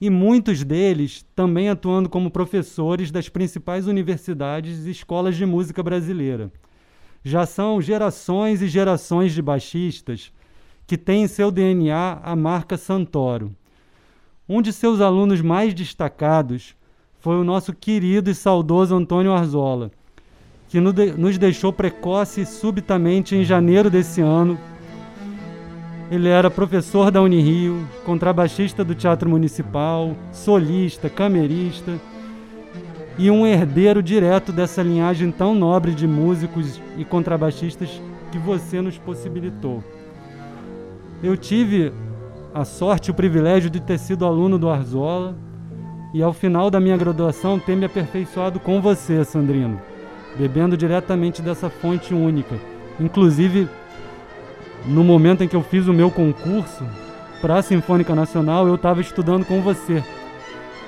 e 0.00 0.10
muitos 0.10 0.64
deles 0.64 1.24
também 1.34 1.68
atuando 1.68 2.08
como 2.08 2.30
professores 2.30 3.10
das 3.10 3.28
principais 3.28 3.86
universidades 3.86 4.84
e 4.84 4.90
escolas 4.90 5.36
de 5.36 5.46
música 5.46 5.82
brasileira. 5.82 6.50
Já 7.24 7.46
são 7.46 7.80
gerações 7.80 8.60
e 8.60 8.66
gerações 8.66 9.32
de 9.32 9.40
baixistas 9.40 10.32
que 10.86 10.98
têm 10.98 11.22
em 11.22 11.28
seu 11.28 11.52
DNA 11.52 12.20
a 12.20 12.34
marca 12.34 12.76
Santoro. 12.76 13.54
Um 14.48 14.60
de 14.60 14.72
seus 14.72 15.00
alunos 15.00 15.40
mais 15.40 15.72
destacados 15.72 16.74
foi 17.20 17.36
o 17.36 17.44
nosso 17.44 17.72
querido 17.72 18.28
e 18.28 18.34
saudoso 18.34 18.96
Antônio 18.96 19.32
Arzola 19.32 19.92
que 20.72 20.80
nos 20.80 21.36
deixou 21.36 21.70
precoce 21.70 22.46
subitamente 22.46 23.36
em 23.36 23.44
janeiro 23.44 23.90
desse 23.90 24.22
ano. 24.22 24.58
Ele 26.10 26.30
era 26.30 26.50
professor 26.50 27.10
da 27.10 27.20
Unirio, 27.20 27.86
contrabaixista 28.06 28.82
do 28.82 28.94
Teatro 28.94 29.28
Municipal, 29.28 30.16
solista, 30.32 31.10
camerista 31.10 32.00
e 33.18 33.30
um 33.30 33.46
herdeiro 33.46 34.02
direto 34.02 34.50
dessa 34.50 34.82
linhagem 34.82 35.30
tão 35.30 35.54
nobre 35.54 35.92
de 35.92 36.06
músicos 36.06 36.80
e 36.96 37.04
contrabaixistas 37.04 38.00
que 38.30 38.38
você 38.38 38.80
nos 38.80 38.96
possibilitou. 38.96 39.84
Eu 41.22 41.36
tive 41.36 41.92
a 42.54 42.64
sorte 42.64 43.08
e 43.08 43.10
o 43.10 43.14
privilégio 43.14 43.68
de 43.68 43.78
ter 43.78 43.98
sido 43.98 44.24
aluno 44.24 44.58
do 44.58 44.70
Arzola 44.70 45.36
e 46.14 46.22
ao 46.22 46.32
final 46.32 46.70
da 46.70 46.80
minha 46.80 46.96
graduação 46.96 47.58
ter 47.58 47.76
me 47.76 47.84
aperfeiçoado 47.84 48.58
com 48.58 48.80
você, 48.80 49.22
Sandrino, 49.22 49.78
bebendo 50.36 50.76
diretamente 50.76 51.42
dessa 51.42 51.68
fonte 51.68 52.14
única. 52.14 52.56
Inclusive, 52.98 53.68
no 54.86 55.04
momento 55.04 55.42
em 55.42 55.48
que 55.48 55.56
eu 55.56 55.62
fiz 55.62 55.86
o 55.86 55.92
meu 55.92 56.10
concurso 56.10 56.84
para 57.40 57.56
a 57.56 57.62
Sinfônica 57.62 58.14
Nacional, 58.14 58.66
eu 58.66 58.76
estava 58.76 59.00
estudando 59.00 59.44
com 59.44 59.60
você. 59.60 60.02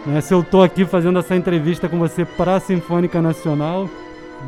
Né? 0.07 0.21
Se 0.21 0.33
eu 0.33 0.41
estou 0.41 0.63
aqui 0.63 0.85
fazendo 0.85 1.19
essa 1.19 1.35
entrevista 1.35 1.89
com 1.89 1.99
você 1.99 2.25
para 2.25 2.57
a 2.57 2.61
Sinfônica 2.61 3.21
Nacional, 3.21 3.89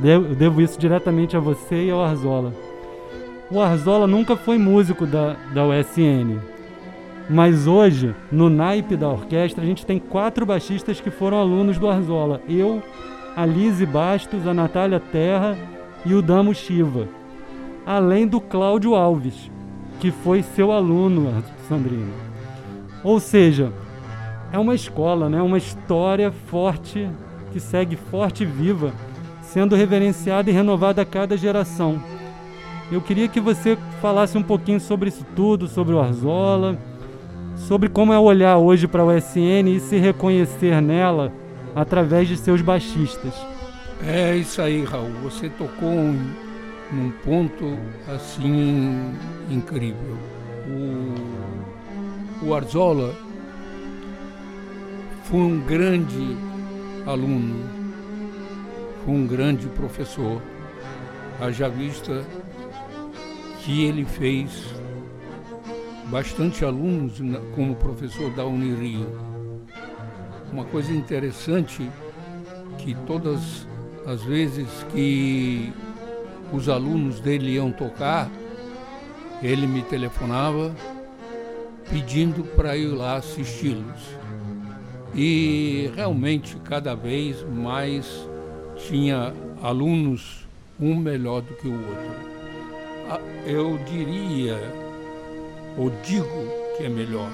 eu 0.02 0.22
devo 0.34 0.60
isso 0.60 0.78
diretamente 0.78 1.36
a 1.36 1.40
você 1.40 1.86
e 1.86 1.90
ao 1.90 2.02
Arzola. 2.02 2.52
O 3.50 3.60
Arzola 3.60 4.06
nunca 4.06 4.36
foi 4.36 4.58
músico 4.58 5.06
da, 5.06 5.36
da 5.54 5.64
USN, 5.64 6.40
mas 7.28 7.66
hoje, 7.66 8.14
no 8.30 8.48
naipe 8.48 8.96
da 8.96 9.08
orquestra, 9.08 9.62
a 9.62 9.66
gente 9.66 9.84
tem 9.84 9.98
quatro 9.98 10.46
baixistas 10.46 11.00
que 11.00 11.10
foram 11.10 11.38
alunos 11.38 11.78
do 11.78 11.88
Arzola. 11.88 12.40
Eu, 12.48 12.82
a 13.36 13.44
Lise 13.44 13.84
Bastos, 13.84 14.46
a 14.46 14.54
Natália 14.54 14.98
Terra 14.98 15.56
e 16.04 16.14
o 16.14 16.22
Damo 16.22 16.54
Shiva. 16.54 17.06
Além 17.84 18.26
do 18.26 18.40
Cláudio 18.40 18.94
Alves, 18.94 19.50
que 20.00 20.10
foi 20.10 20.42
seu 20.42 20.72
aluno, 20.72 21.44
Sandrino. 21.68 22.12
Ou 23.04 23.20
seja, 23.20 23.70
é 24.50 24.58
uma 24.58 24.74
escola, 24.74 25.28
né? 25.28 25.42
uma 25.42 25.58
história 25.58 26.32
forte, 26.32 27.08
que 27.52 27.60
segue 27.60 27.94
forte 27.94 28.42
e 28.42 28.46
viva, 28.46 28.92
sendo 29.42 29.76
reverenciada 29.76 30.50
e 30.50 30.54
renovada 30.54 31.02
a 31.02 31.04
cada 31.04 31.36
geração. 31.36 32.02
Eu 32.90 33.02
queria 33.02 33.28
que 33.28 33.40
você 33.40 33.76
falasse 34.00 34.38
um 34.38 34.42
pouquinho 34.42 34.80
sobre 34.80 35.10
isso 35.10 35.26
tudo, 35.36 35.68
sobre 35.68 35.94
o 35.94 36.00
Arzola 36.00 36.78
sobre 37.56 37.88
como 37.88 38.12
é 38.12 38.18
olhar 38.18 38.58
hoje 38.58 38.86
para 38.86 39.02
a 39.02 39.06
USN 39.06 39.68
e 39.68 39.80
se 39.80 39.96
reconhecer 39.96 40.80
nela 40.80 41.32
através 41.76 42.26
de 42.26 42.38
seus 42.38 42.62
baixistas. 42.62 43.34
É 44.02 44.34
isso 44.34 44.62
aí, 44.62 44.82
Raul. 44.82 45.12
Você 45.22 45.50
tocou 45.50 45.90
um, 45.90 46.32
num 46.90 47.10
ponto 47.22 47.76
assim 48.08 49.14
incrível. 49.50 50.16
O, 50.66 52.46
o 52.46 52.54
Arzola 52.54 53.14
foi 55.24 55.38
um 55.38 55.60
grande 55.60 56.36
aluno, 57.06 57.68
foi 59.04 59.14
um 59.14 59.26
grande 59.26 59.66
professor. 59.68 60.40
Haja 61.38 61.68
vista 61.68 62.24
que 63.60 63.84
ele 63.84 64.06
fez 64.06 64.74
bastante 66.06 66.64
alunos 66.64 67.20
como 67.54 67.76
professor 67.76 68.30
da 68.30 68.46
Unirio. 68.46 69.35
Uma 70.52 70.64
coisa 70.64 70.92
interessante 70.92 71.90
que 72.78 72.94
todas 73.06 73.66
as 74.06 74.22
vezes 74.22 74.68
que 74.92 75.72
os 76.52 76.68
alunos 76.68 77.20
dele 77.20 77.54
iam 77.54 77.72
tocar, 77.72 78.30
ele 79.42 79.66
me 79.66 79.82
telefonava 79.82 80.74
pedindo 81.90 82.44
para 82.54 82.76
ir 82.76 82.86
lá 82.86 83.16
assisti-los. 83.16 84.16
E 85.14 85.90
realmente 85.94 86.56
cada 86.64 86.94
vez 86.94 87.42
mais 87.42 88.28
tinha 88.76 89.32
alunos 89.62 90.46
um 90.78 90.94
melhor 90.94 91.40
do 91.42 91.54
que 91.54 91.66
o 91.66 91.72
outro. 91.72 92.36
Ah, 93.08 93.20
eu 93.46 93.78
diria 93.88 94.58
ou 95.78 95.90
digo 96.02 96.26
que 96.76 96.84
é 96.84 96.88
melhor, 96.88 97.30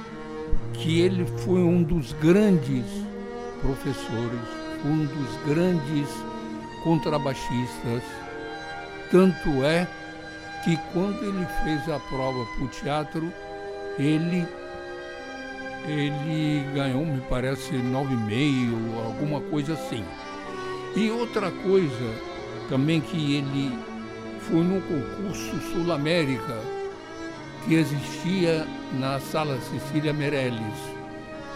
que 0.73 1.01
ele 1.01 1.25
foi 1.45 1.61
um 1.61 1.83
dos 1.83 2.13
grandes 2.15 2.85
professores, 3.61 4.41
um 4.85 5.05
dos 5.05 5.37
grandes 5.47 6.09
contrabaixistas. 6.83 8.03
Tanto 9.11 9.65
é 9.65 9.87
que 10.65 10.77
quando 10.93 11.23
ele 11.23 11.47
fez 11.63 11.89
a 11.89 11.99
prova 12.01 12.45
para 12.55 12.65
o 12.65 12.69
teatro, 12.69 13.33
ele, 13.99 14.47
ele 15.87 16.65
ganhou, 16.75 17.05
me 17.05 17.21
parece, 17.29 17.73
9,5, 17.73 19.05
alguma 19.05 19.41
coisa 19.41 19.75
assim. 19.75 20.05
E 20.97 21.11
outra 21.11 21.51
coisa 21.51 22.15
também 22.69 23.01
que 23.01 23.37
ele 23.37 23.79
foi 24.41 24.63
no 24.63 24.81
concurso 24.83 25.61
Sul 25.73 25.93
América, 25.93 26.59
que 27.65 27.75
existia 27.75 28.67
na 28.99 29.19
Sala 29.21 29.59
Cecília 29.61 30.13
Meirelles, 30.13 30.79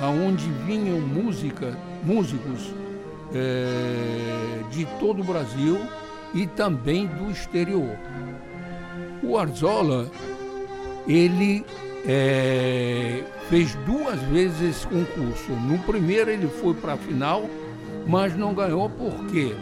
aonde 0.00 0.48
vinham 0.66 1.00
música, 1.00 1.76
músicos 2.04 2.72
é, 3.34 4.62
de 4.70 4.86
todo 4.98 5.20
o 5.20 5.24
Brasil 5.24 5.78
e 6.34 6.46
também 6.46 7.06
do 7.06 7.30
exterior. 7.30 7.96
O 9.22 9.36
Arzola, 9.36 10.10
ele 11.08 11.64
é, 12.06 13.24
fez 13.48 13.74
duas 13.86 14.20
vezes 14.22 14.60
esse 14.60 14.86
concurso. 14.86 15.52
No 15.52 15.78
primeiro 15.80 16.30
ele 16.30 16.46
foi 16.46 16.74
para 16.74 16.92
a 16.92 16.96
final, 16.96 17.48
mas 18.06 18.36
não 18.36 18.54
ganhou 18.54 18.88
porque 18.90 19.54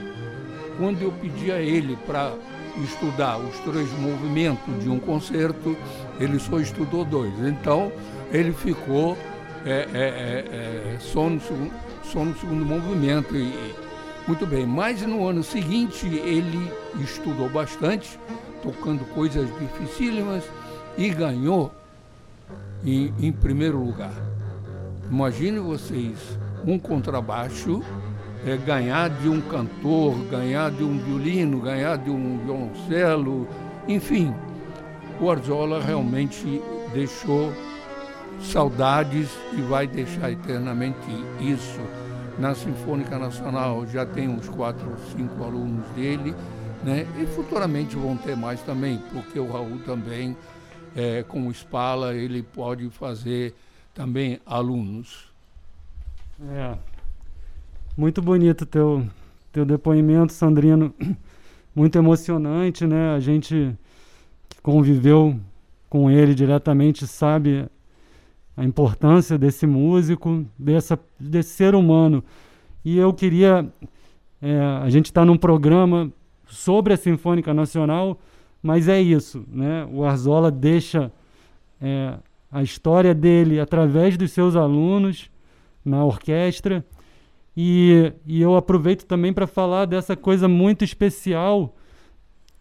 quando 0.77 1.01
eu 1.01 1.13
pedi 1.13 1.51
a 1.51 1.61
ele 1.61 1.97
para 2.07 2.33
estudar 2.83 3.39
os 3.39 3.59
três 3.61 3.91
movimentos 3.99 4.83
de 4.83 4.89
um 4.89 4.99
concerto, 4.99 5.77
ele 6.19 6.39
só 6.39 6.59
estudou 6.59 7.05
dois. 7.05 7.33
Então, 7.41 7.93
ele 8.33 8.53
ficou 8.53 9.17
é, 9.65 9.71
é, 9.71 9.99
é, 9.99 10.95
é 10.95 10.99
só, 10.99 11.29
no 11.29 11.41
segundo, 11.41 11.73
só 12.05 12.25
no 12.25 12.37
segundo 12.39 12.65
movimento. 12.65 13.37
E, 13.37 13.75
muito 14.27 14.47
bem, 14.47 14.67
mas 14.67 15.03
no 15.03 15.29
ano 15.29 15.43
seguinte 15.43 16.07
ele 16.07 16.73
estudou 16.99 17.49
bastante, 17.51 18.19
tocando 18.63 19.05
coisas 19.13 19.47
dificílimas 19.59 20.45
e 20.97 21.11
ganhou 21.11 21.71
em, 22.85 23.13
em 23.21 23.31
primeiro 23.31 23.79
lugar. 23.79 24.15
Imagine 25.11 25.59
vocês 25.59 26.39
um 26.67 26.79
contrabaixo 26.79 27.83
é, 28.47 28.57
ganhar 28.57 29.09
de 29.09 29.29
um 29.29 29.41
cantor, 29.41 30.17
ganhar 30.31 30.71
de 30.71 30.85
um 30.85 30.99
violino, 30.99 31.61
ganhar 31.61 31.97
de 31.97 32.11
um 32.11 32.39
violoncelo, 32.45 33.49
enfim. 33.89 34.35
O 35.21 35.31
Arzola 35.31 35.83
realmente 35.83 36.61
deixou 36.93 37.53
saudades 38.41 39.31
e 39.53 39.63
vai 39.63 39.87
deixar 39.87 40.31
eternamente 40.31 40.99
isso. 41.41 41.81
Na 42.39 42.55
Sinfônica 42.55 43.17
Nacional 43.19 43.87
já 43.87 44.05
tem 44.05 44.29
uns 44.29 44.49
quatro 44.49 44.91
ou 44.91 44.97
cinco 45.17 45.43
alunos 45.45 45.87
dele, 45.91 46.35
né? 46.83 47.07
E 47.21 47.27
futuramente 47.27 47.97
vão 47.97 48.17
ter 48.17 48.37
mais 48.37 48.61
também, 48.63 49.01
porque 49.13 49.39
o 49.39 49.51
Raul 49.51 49.79
também, 49.87 50.37
é, 50.97 51.23
com 51.23 51.47
o 51.47 51.55
Spala, 51.55 52.15
ele 52.15 52.43
pode 52.43 52.91
fazer 52.91 53.55
também 53.95 54.41
alunos. 54.45 55.33
É, 56.51 56.77
muito 57.97 58.21
bonito 58.23 58.67
teu 58.67 59.05
teu 59.55 59.65
depoimento, 59.65 60.33
Sandrino. 60.33 60.93
Muito 61.77 61.97
emocionante, 61.97 62.87
né? 62.87 63.15
A 63.15 63.21
gente 63.21 63.77
que 64.49 64.61
conviveu 64.61 65.37
com 65.89 66.09
ele 66.09 66.33
diretamente 66.35 67.05
sabe 67.05 67.67
a 68.57 68.65
importância 68.65 69.37
desse 69.37 69.67
músico, 69.67 70.45
dessa, 70.57 70.99
desse 71.19 71.51
ser 71.51 71.75
humano. 71.75 72.23
E 72.85 72.97
eu 72.97 73.13
queria. 73.13 73.69
É, 74.43 74.61
a 74.61 74.89
gente 74.89 75.07
está 75.07 75.25
num 75.25 75.37
programa 75.37 76.13
sobre 76.47 76.93
a 76.93 76.97
Sinfônica 76.97 77.55
Nacional, 77.55 78.21
mas 78.63 78.89
é 78.89 79.01
isso, 79.01 79.45
né? 79.49 79.89
O 79.93 80.05
Arzola 80.05 80.51
deixa 80.51 81.11
é, 81.81 82.15
a 82.53 82.63
história 82.63 83.15
dele 83.15 83.59
através 83.59 84.17
dos 84.17 84.33
seus 84.33 84.55
alunos 84.55 85.31
na 85.85 86.05
orquestra 86.05 86.85
e, 87.57 88.13
e 88.27 88.41
eu 88.43 88.57
aproveito 88.57 89.05
também 89.05 89.33
para 89.33 89.47
falar 89.47 89.85
dessa 89.85 90.17
coisa 90.17 90.49
muito 90.49 90.85
especial 90.85 91.75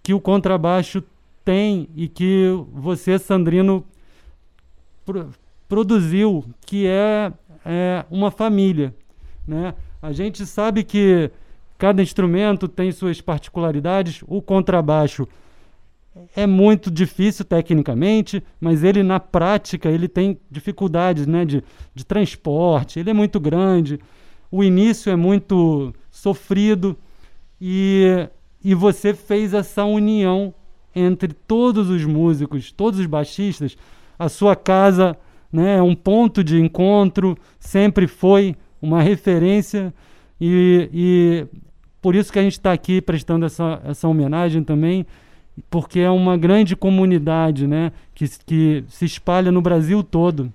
que 0.02 0.14
o 0.14 0.20
contrabaixo 0.20 1.04
tem 1.44 1.90
e 1.96 2.08
que 2.08 2.48
você, 2.72 3.18
Sandrino, 3.18 3.86
pro, 5.06 5.30
produziu, 5.68 6.46
que 6.66 6.86
é, 6.86 7.32
é 7.66 8.06
uma 8.12 8.30
família. 8.30 8.94
Né? 9.48 9.74
A 10.02 10.12
gente 10.12 10.46
sabe 10.46 10.84
que 10.84 11.32
cada 11.78 12.02
instrumento 12.02 12.68
tem 12.68 12.92
suas 12.92 13.20
particularidades. 13.20 14.24
O 14.28 14.42
contrabaixo 14.42 15.28
é 16.36 16.46
muito 16.46 16.92
difícil 16.92 17.44
tecnicamente, 17.44 18.44
mas 18.60 18.84
ele 18.84 19.02
na 19.02 19.20
prática 19.20 19.90
ele 19.90 20.08
tem 20.08 20.40
dificuldades 20.50 21.26
né, 21.26 21.44
de, 21.44 21.64
de 21.96 22.06
transporte, 22.06 23.00
ele 23.00 23.10
é 23.10 23.14
muito 23.14 23.40
grande, 23.40 24.00
o 24.56 24.64
início 24.64 25.12
é 25.12 25.16
muito 25.16 25.92
sofrido 26.12 26.96
e, 27.60 28.30
e 28.64 28.76
você 28.76 29.12
fez 29.12 29.52
essa 29.52 29.84
união 29.84 30.54
entre 30.96 31.34
todos 31.34 31.90
os 31.90 32.06
músicos, 32.06 32.72
todos 32.72 33.00
os 33.00 33.08
baixistas, 33.08 33.76
a 34.18 34.30
sua 34.30 34.56
casa 34.56 35.18
né, 35.52 35.78
é 35.78 35.82
um 35.82 35.96
ponto 35.96 36.44
de 36.44 36.62
encontro, 36.62 37.36
sempre 37.60 38.06
foi 38.06 38.56
uma 38.80 39.02
referência 39.02 39.92
e, 40.40 40.88
e 40.94 41.48
por 42.00 42.14
isso 42.14 42.32
que 42.32 42.38
a 42.38 42.44
gente 42.44 42.54
está 42.60 42.72
aqui 42.72 43.02
prestando 43.02 43.48
essa, 43.48 43.82
essa 43.84 44.08
homenagem 44.08 44.64
também 44.64 45.04
porque 45.68 46.00
é 46.00 46.12
uma 46.12 46.38
grande 46.38 46.76
comunidade 46.76 47.66
né, 47.66 47.92
que, 48.14 48.30
que 48.46 48.84
se 48.88 49.06
espalha 49.06 49.52
no 49.52 49.64
Brasil 49.64 50.04
todo 50.04 50.54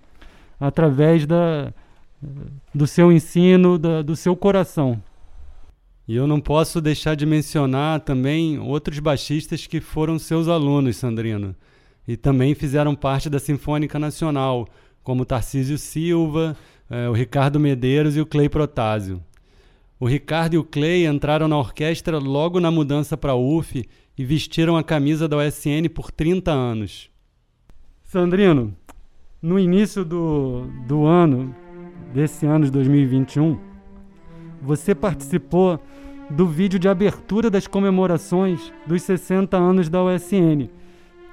através 0.61 1.26
da, 1.26 1.74
do 2.74 2.87
seu 2.87 3.12
ensino, 3.12 3.78
da, 3.78 4.02
do 4.02 4.16
seu 4.16 4.37
coração. 4.37 5.02
E 6.07 6.16
eu 6.16 6.26
não 6.26 6.40
posso 6.40 6.81
deixar 6.81 7.14
de 7.14 7.26
mencionar 7.26 8.00
também 8.00 8.59
outros 8.59 8.98
baixistas 8.98 9.66
que 9.66 9.81
foram 9.81 10.18
seus 10.18 10.48
alunos, 10.48 10.96
Sandrino, 10.96 11.54
e 12.07 12.16
também 12.16 12.54
fizeram 12.54 12.94
parte 12.94 13.28
da 13.28 13.38
Sinfônica 13.38 13.98
Nacional, 13.98 14.66
como 15.02 15.26
Tarcísio 15.26 15.76
Silva, 15.76 16.57
eh, 16.90 17.09
o 17.09 17.12
Ricardo 17.12 17.61
Medeiros 17.61 18.16
e 18.16 18.20
o 18.20 18.26
Clay 18.26 18.48
Protásio. 18.48 19.22
O 20.00 20.07
Ricardo 20.07 20.54
e 20.54 20.59
o 20.59 20.64
Clay 20.64 21.07
entraram 21.07 21.48
na 21.48 21.59
orquestra 21.59 22.18
logo 22.18 22.59
na 22.59 22.70
mudança 22.70 23.16
para 23.16 23.33
a 23.33 23.37
UF 23.37 23.85
e 24.16 24.24
vestiram 24.24 24.76
a 24.76 24.83
camisa 24.83 25.28
da 25.28 25.37
USN 25.37 25.88
por 25.92 26.11
30 26.11 26.50
anos. 26.50 27.11
Sandrino, 28.04 28.74
no 29.42 29.59
início 29.59 30.04
do, 30.04 30.66
do 30.87 31.04
ano, 31.04 31.54
desse 32.12 32.46
ano 32.46 32.64
de 32.64 32.70
2021, 32.70 33.58
você 34.61 34.94
participou 34.94 35.80
do 36.30 36.46
vídeo 36.46 36.78
de 36.78 36.88
abertura 36.88 37.50
das 37.50 37.66
comemorações 37.66 38.72
dos 38.87 39.02
60 39.02 39.56
anos 39.56 39.88
da 39.88 40.02
USN, 40.02 40.68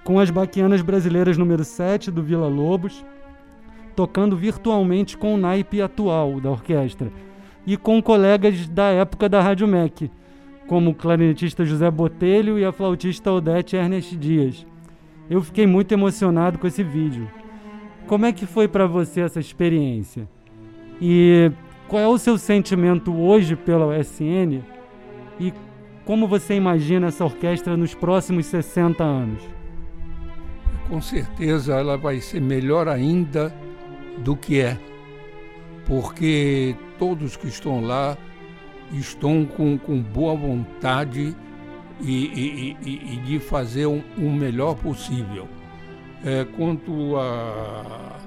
com 0.04 0.20
as 0.20 0.30
Baquianas 0.30 0.82
Brasileiras 0.82 1.38
número 1.38 1.64
7 1.64 2.12
do 2.12 2.22
Vila 2.22 2.48
Lobos, 2.48 3.06
tocando 3.96 4.38
virtualmente 4.38 5.18
com 5.18 5.34
o 5.34 5.38
naipe 5.38 5.82
atual 5.82 6.40
da 6.40 6.52
orquestra 6.52 7.12
e 7.66 7.78
com 7.78 8.02
colegas 8.02 8.68
da 8.68 8.92
época 8.92 9.28
da 9.28 9.42
Rádio 9.42 9.68
MEC 9.68 10.10
como 10.68 10.92
o 10.92 10.96
clarinetista 10.96 11.64
José 11.64 11.90
Botelho 11.92 12.58
e 12.58 12.66
a 12.66 12.72
flautista 12.72 13.32
Odete 13.32 13.76
Ernest 13.76 14.16
Dias. 14.18 14.66
Eu 15.30 15.42
fiquei 15.42 15.66
muito 15.66 15.92
emocionado 15.92 16.58
com 16.58 16.68
esse 16.68 16.84
vídeo. 16.84 17.30
Como 18.08 18.26
é 18.26 18.32
que 18.32 18.46
foi 18.46 18.68
para 18.68 18.86
você 18.86 19.22
essa 19.22 19.40
experiência? 19.40 20.28
E 21.02 21.52
qual 21.88 22.02
é 22.02 22.08
o 22.08 22.18
seu 22.18 22.38
sentimento 22.38 23.14
hoje 23.16 23.56
pela 23.56 23.88
USN? 23.88 24.62
E 25.40 25.54
como 26.06 26.28
você 26.28 26.56
imagina 26.56 27.08
essa 27.08 27.26
orquestra 27.26 27.76
nos 27.76 27.94
próximos 27.94 28.46
60 28.46 29.04
anos? 29.04 29.42
Com 30.88 31.02
certeza 31.02 31.76
ela 31.76 31.98
vai 31.98 32.20
ser 32.20 32.42
melhor 32.42 32.88
ainda 32.88 33.54
do 34.20 34.36
que 34.36 34.62
é, 34.62 34.78
porque 35.86 36.76
todos 36.98 37.36
que 37.36 37.48
estão 37.48 37.82
lá 37.82 38.16
estão 38.92 39.46
com, 39.46 39.78
com 39.78 40.00
boa 40.00 40.36
vontade 40.36 41.36
e, 42.02 42.26
e, 42.26 42.78
e, 42.84 43.16
e 43.16 43.18
de 43.18 43.40
fazer 43.40 43.88
o 43.88 43.94
um, 43.94 44.04
um 44.18 44.34
melhor 44.34 44.76
possível. 44.76 45.48
É, 46.24 46.46
quanto 46.56 47.18
a, 47.18 48.20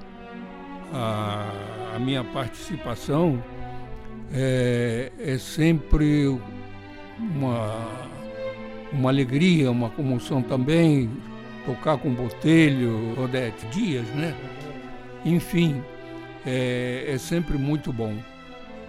a, 0.93 1.51
a, 1.95 1.99
minha 1.99 2.23
participação, 2.23 3.43
é, 4.33 5.11
é 5.19 5.37
sempre 5.37 6.27
uma, 7.17 7.87
uma 8.91 9.09
alegria, 9.09 9.71
uma 9.71 9.89
comoção 9.89 10.41
também, 10.41 11.09
tocar 11.65 11.97
com 11.97 12.13
Botelho, 12.13 13.19
Odete 13.21 13.65
Dias, 13.67 14.07
né? 14.09 14.35
Enfim, 15.25 15.83
é, 16.45 17.05
é 17.07 17.17
sempre 17.17 17.57
muito 17.57 17.91
bom. 17.91 18.15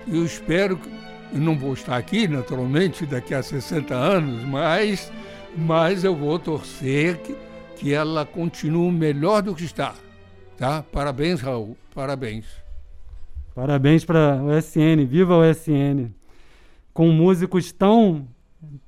Eu 0.09 0.25
espero 0.25 0.77
que 0.77 0.89
não 1.33 1.59
vou 1.59 1.75
estar 1.75 1.97
aqui, 1.97 2.27
naturalmente, 2.27 3.07
daqui 3.07 3.35
a 3.35 3.43
60 3.43 3.95
anos, 3.95 4.45
mas, 4.45 5.13
mas 5.57 6.05
eu 6.05 6.15
vou 6.15 6.39
torcer 6.39 7.19
que, 7.19 7.37
que 7.77 7.93
ela 7.93 8.25
continue 8.25 8.91
melhor 8.91 9.43
do 9.43 9.55
que 9.55 9.65
está. 9.65 9.95
Tá? 10.57 10.83
Parabéns, 10.83 11.41
Raul. 11.41 11.77
Parabéns. 11.95 12.60
Parabéns 13.55 14.05
para 14.05 14.43
o 14.43 14.51
SN. 14.59 15.05
Viva 15.07 15.37
o 15.37 15.45
SN. 15.45 16.11
Com 16.93 17.11
músicos 17.11 17.73
tão, 17.73 18.27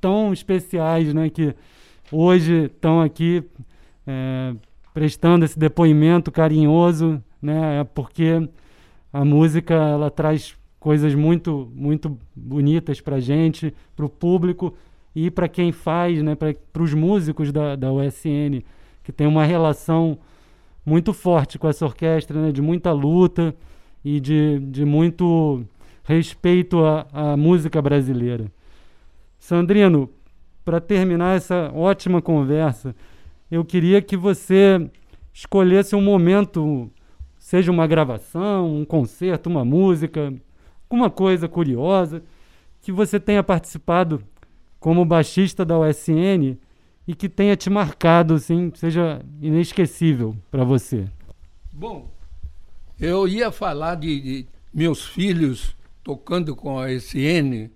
tão 0.01 0.33
especiais, 0.33 1.13
né? 1.13 1.29
Que 1.31 1.55
hoje 2.11 2.65
estão 2.65 3.01
aqui 3.01 3.45
é, 4.07 4.55
prestando 4.95 5.45
esse 5.45 5.59
depoimento 5.59 6.31
carinhoso, 6.31 7.23
né? 7.41 7.81
É 7.81 7.85
porque 7.85 8.49
a 9.13 9.25
música 9.25 9.75
ela 9.75 10.11
traz 10.11 10.57
coisas 10.79 11.15
muito, 11.15 11.71
muito 11.75 12.19
bonitas 12.35 13.01
para 13.01 13.21
gente, 13.21 13.75
para 13.95 14.07
o 14.07 14.09
público 14.09 14.75
e 15.15 15.31
para 15.31 15.49
quem 15.49 15.71
faz, 15.71 16.21
né, 16.23 16.35
para 16.35 16.83
os 16.83 16.93
músicos 16.93 17.53
da, 17.53 17.77
da 17.77 17.93
USN, 17.93 18.63
que 19.05 19.13
tem 19.13 19.27
uma 19.27 19.45
relação 19.45 20.19
muito 20.85 21.13
forte 21.13 21.57
com 21.57 21.69
essa 21.69 21.85
orquestra, 21.85 22.41
né, 22.41 22.51
de 22.51 22.61
muita 22.61 22.91
luta 22.91 23.55
e 24.05 24.21
de, 24.21 24.59
de 24.59 24.85
muito 24.85 25.65
respeito 26.05 26.85
à, 26.85 27.07
à 27.13 27.37
música 27.37 27.81
brasileira. 27.81 28.47
Sandrino, 29.39 30.11
para 30.65 30.81
terminar 30.81 31.37
essa 31.37 31.71
ótima 31.75 32.23
conversa, 32.23 32.95
eu 33.51 33.65
queria 33.65 34.01
que 34.01 34.17
você 34.17 34.91
escolhesse 35.33 35.97
um 35.97 36.01
momento, 36.01 36.91
seja 37.39 37.71
uma 37.71 37.87
gravação, 37.87 38.77
um 38.77 38.85
concerto, 38.85 39.49
uma 39.49 39.65
música, 39.65 40.33
alguma 40.85 41.11
coisa 41.11 41.49
curiosa 41.49 42.23
que 42.81 42.93
você 42.93 43.19
tenha 43.19 43.43
participado 43.43 44.23
como 44.79 45.05
baixista 45.05 45.65
da 45.65 45.79
USN 45.79 46.57
e 47.07 47.15
que 47.15 47.29
tenha 47.29 47.57
te 47.57 47.71
marcado, 47.71 48.35
assim, 48.35 48.71
seja 48.75 49.25
inesquecível 49.41 50.37
para 50.51 50.65
você? 50.65 51.07
Bom, 51.73 52.12
eu 53.03 53.27
ia 53.27 53.51
falar 53.51 53.97
de, 53.97 54.21
de, 54.21 54.47
meus 54.73 55.05
filhos 55.05 55.77
tocando 56.05 56.55
com 56.55 56.79
a 56.79 56.87
USN, 56.87 57.69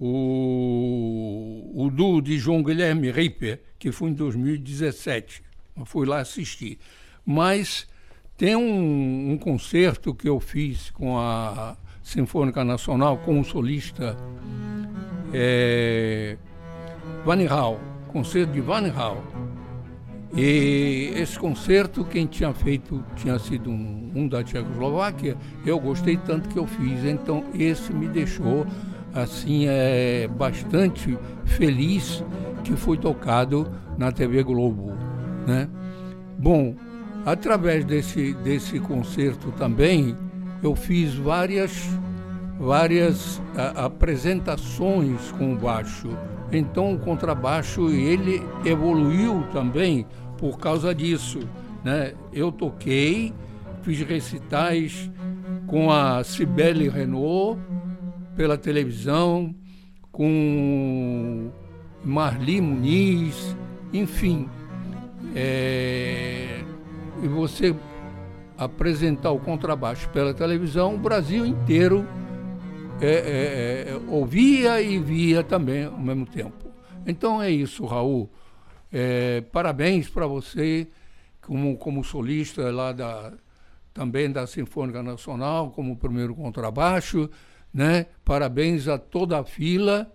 o, 0.00 1.72
o 1.74 1.88
duo 1.90 2.20
de 2.20 2.36
João 2.38 2.62
Guilherme 2.62 3.12
Ripper, 3.12 3.60
que 3.78 3.92
foi 3.92 4.10
em 4.10 4.14
2017. 4.14 5.44
Eu 5.76 5.84
fui 5.84 6.06
lá 6.06 6.18
assistir. 6.18 6.76
Mas 7.24 7.86
tem 8.36 8.56
um, 8.56 9.32
um 9.32 9.38
concerto 9.38 10.12
que 10.12 10.28
eu 10.28 10.40
fiz 10.40 10.90
com 10.90 11.16
a 11.16 11.76
Sinfônica 12.02 12.64
Nacional 12.64 13.18
com 13.18 13.40
o 13.40 13.44
solista 13.44 14.16
é, 15.32 16.36
Van 17.24 17.46
Hal, 17.48 17.80
concerto 18.08 18.52
de 18.52 18.60
Van 18.60 18.90
Hal. 18.90 19.22
E 20.36 21.12
esse 21.16 21.38
concerto, 21.38 22.04
quem 22.04 22.26
tinha 22.26 22.52
feito 22.52 23.02
tinha 23.16 23.38
sido 23.38 23.70
um, 23.70 24.12
um 24.14 24.28
da 24.28 24.42
Tchecoslováquia. 24.44 25.36
Eu 25.64 25.80
gostei 25.80 26.16
tanto 26.18 26.48
que 26.48 26.58
eu 26.58 26.66
fiz, 26.66 27.04
então 27.04 27.44
esse 27.54 27.92
me 27.92 28.08
deixou 28.08 28.66
assim 29.14 29.66
é, 29.66 30.28
bastante 30.28 31.18
feliz 31.44 32.22
que 32.62 32.76
foi 32.76 32.98
tocado 32.98 33.70
na 33.96 34.12
TV 34.12 34.42
Globo, 34.42 34.92
né? 35.46 35.68
Bom, 36.38 36.74
através 37.24 37.84
desse 37.84 38.34
desse 38.34 38.78
concerto 38.78 39.50
também 39.52 40.14
eu 40.62 40.74
fiz 40.74 41.14
várias, 41.14 41.88
várias 42.58 43.40
a, 43.56 43.86
apresentações 43.86 45.32
com 45.32 45.54
o 45.54 45.56
baixo. 45.56 46.08
Então 46.50 46.94
o 46.94 46.98
contrabaixo 46.98 47.90
ele 47.90 48.42
evoluiu 48.64 49.44
também 49.52 50.06
por 50.38 50.58
causa 50.58 50.94
disso. 50.94 51.40
Né? 51.84 52.14
Eu 52.32 52.50
toquei, 52.50 53.32
fiz 53.82 54.00
recitais 54.00 55.10
com 55.66 55.90
a 55.90 56.24
Cibele 56.24 56.88
Renault 56.88 57.60
pela 58.34 58.56
televisão, 58.56 59.54
com 60.10 61.50
Marli 62.04 62.60
Muniz, 62.60 63.56
enfim. 63.92 64.48
É, 65.34 66.60
e 67.22 67.28
você 67.28 67.74
apresentar 68.56 69.30
o 69.30 69.38
contrabaixo 69.38 70.08
pela 70.10 70.32
televisão, 70.34 70.94
o 70.94 70.98
Brasil 70.98 71.44
inteiro 71.46 72.06
é, 73.00 73.06
é, 73.06 73.90
é, 73.90 74.00
ouvia 74.08 74.80
e 74.82 74.98
via 74.98 75.44
também 75.44 75.84
ao 75.84 75.98
mesmo 75.98 76.26
tempo. 76.26 76.68
Então 77.06 77.40
é 77.40 77.50
isso, 77.50 77.86
Raul. 77.86 78.28
É, 78.92 79.40
parabéns 79.52 80.08
para 80.08 80.26
você, 80.26 80.88
como, 81.40 81.76
como 81.76 82.02
solista 82.02 82.70
lá 82.72 82.92
da, 82.92 83.32
também 83.94 84.30
da 84.30 84.46
Sinfônica 84.46 85.02
Nacional, 85.02 85.70
como 85.70 85.96
primeiro 85.96 86.34
contrabaixo. 86.34 87.30
Né? 87.72 88.06
Parabéns 88.24 88.88
a 88.88 88.98
toda 88.98 89.38
a 89.38 89.44
fila 89.44 90.10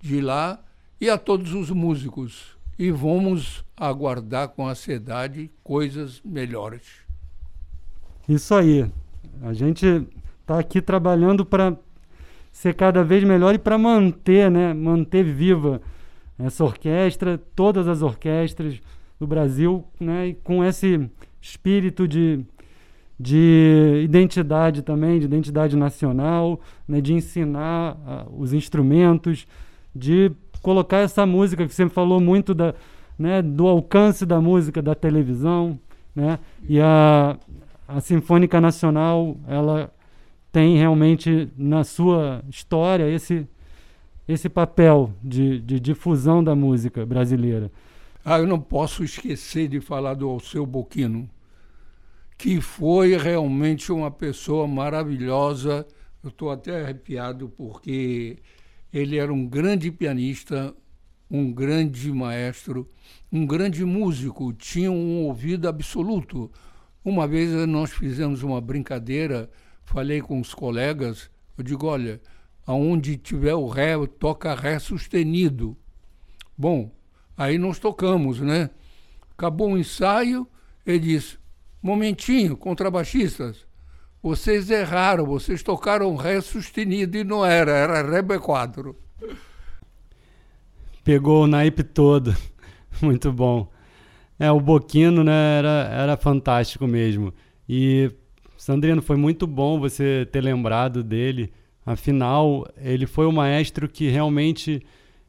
de 0.00 0.20
lá 0.20 0.62
e 1.00 1.10
a 1.10 1.18
todos 1.18 1.52
os 1.52 1.70
músicos. 1.70 2.56
E 2.78 2.90
vamos 2.90 3.64
aguardar 3.76 4.48
com 4.48 4.66
ansiedade 4.66 5.50
coisas 5.62 6.22
melhores. 6.24 6.82
Isso 8.28 8.54
aí. 8.54 8.90
A 9.42 9.52
gente 9.52 10.06
está 10.40 10.58
aqui 10.58 10.80
trabalhando 10.80 11.44
para 11.44 11.76
ser 12.52 12.74
cada 12.74 13.04
vez 13.04 13.22
melhor 13.24 13.54
e 13.54 13.58
para 13.58 13.78
manter, 13.78 14.50
né, 14.50 14.74
manter 14.74 15.22
viva 15.24 15.80
essa 16.38 16.64
orquestra, 16.64 17.38
todas 17.54 17.88
as 17.88 18.02
orquestras 18.02 18.80
do 19.18 19.26
Brasil, 19.26 19.84
né, 19.98 20.28
e 20.28 20.34
com 20.34 20.64
esse 20.64 21.10
espírito 21.40 22.06
de, 22.06 22.44
de 23.18 24.02
identidade 24.04 24.82
também, 24.82 25.18
de 25.18 25.24
identidade 25.24 25.76
nacional, 25.76 26.60
né, 26.86 27.00
de 27.00 27.14
ensinar 27.14 27.94
uh, 27.96 28.40
os 28.40 28.52
instrumentos, 28.52 29.46
de 29.94 30.30
colocar 30.62 30.98
essa 30.98 31.26
música 31.26 31.66
que 31.66 31.74
você 31.74 31.88
falou 31.88 32.20
muito 32.20 32.54
da, 32.54 32.74
né, 33.18 33.42
do 33.42 33.66
alcance 33.66 34.24
da 34.24 34.40
música 34.40 34.80
da 34.80 34.94
televisão, 34.94 35.78
né, 36.14 36.38
e 36.68 36.80
a, 36.80 37.36
a 37.86 38.00
Sinfônica 38.00 38.60
Nacional, 38.60 39.36
ela 39.48 39.90
tem 40.50 40.76
realmente 40.76 41.50
na 41.56 41.84
sua 41.84 42.42
história 42.48 43.08
esse, 43.08 43.46
esse 44.26 44.48
papel 44.48 45.12
de, 45.22 45.60
de 45.60 45.78
difusão 45.78 46.42
da 46.42 46.54
música 46.54 47.04
brasileira. 47.04 47.70
Ah, 48.24 48.38
eu 48.38 48.46
não 48.46 48.60
posso 48.60 49.04
esquecer 49.04 49.68
de 49.68 49.80
falar 49.80 50.14
do 50.14 50.28
Alceu 50.28 50.66
Boquino, 50.66 51.28
que 52.36 52.60
foi 52.60 53.16
realmente 53.16 53.90
uma 53.90 54.10
pessoa 54.10 54.66
maravilhosa. 54.66 55.86
Eu 56.22 56.28
estou 56.28 56.50
até 56.50 56.82
arrepiado 56.82 57.48
porque 57.48 58.38
ele 58.92 59.16
era 59.16 59.32
um 59.32 59.46
grande 59.46 59.90
pianista, 59.90 60.74
um 61.30 61.52
grande 61.52 62.10
maestro, 62.12 62.88
um 63.30 63.46
grande 63.46 63.84
músico, 63.84 64.52
tinha 64.52 64.90
um 64.90 65.24
ouvido 65.24 65.68
absoluto. 65.68 66.50
Uma 67.04 67.26
vez 67.26 67.50
nós 67.66 67.92
fizemos 67.92 68.42
uma 68.42 68.60
brincadeira 68.60 69.50
falei 69.88 70.20
com 70.20 70.38
os 70.38 70.52
colegas, 70.52 71.30
eu 71.56 71.64
digo, 71.64 71.86
olha, 71.86 72.20
aonde 72.66 73.16
tiver 73.16 73.54
o 73.54 73.66
ré, 73.66 73.94
toca 74.18 74.54
ré 74.54 74.78
sustenido. 74.78 75.76
Bom, 76.56 76.92
aí 77.36 77.56
nós 77.56 77.78
tocamos, 77.78 78.38
né? 78.40 78.68
Acabou 79.30 79.72
o 79.72 79.78
ensaio, 79.78 80.46
ele 80.84 80.98
disse, 80.98 81.38
momentinho, 81.82 82.56
contrabaixistas, 82.56 83.66
vocês 84.22 84.70
erraram, 84.70 85.24
vocês 85.24 85.62
tocaram 85.62 86.14
ré 86.16 86.40
sustenido 86.42 87.16
e 87.16 87.24
não 87.24 87.44
era, 87.44 87.72
era 87.72 88.02
ré 88.02 88.22
B4. 88.22 88.94
Pegou 91.02 91.44
o 91.44 91.46
naipe 91.46 91.82
todo, 91.82 92.36
muito 93.00 93.32
bom. 93.32 93.70
É, 94.38 94.50
o 94.52 94.60
Boquino, 94.60 95.24
né, 95.24 95.58
era, 95.58 95.88
era 95.90 96.16
fantástico 96.16 96.86
mesmo. 96.86 97.32
E 97.66 98.12
Sandrino, 98.58 99.00
foi 99.00 99.16
muito 99.16 99.46
bom 99.46 99.78
você 99.78 100.26
ter 100.32 100.40
lembrado 100.40 101.04
dele. 101.04 101.52
Afinal, 101.86 102.66
ele 102.76 103.06
foi 103.06 103.24
o 103.24 103.32
maestro 103.32 103.88
que 103.88 104.08
realmente 104.08 104.82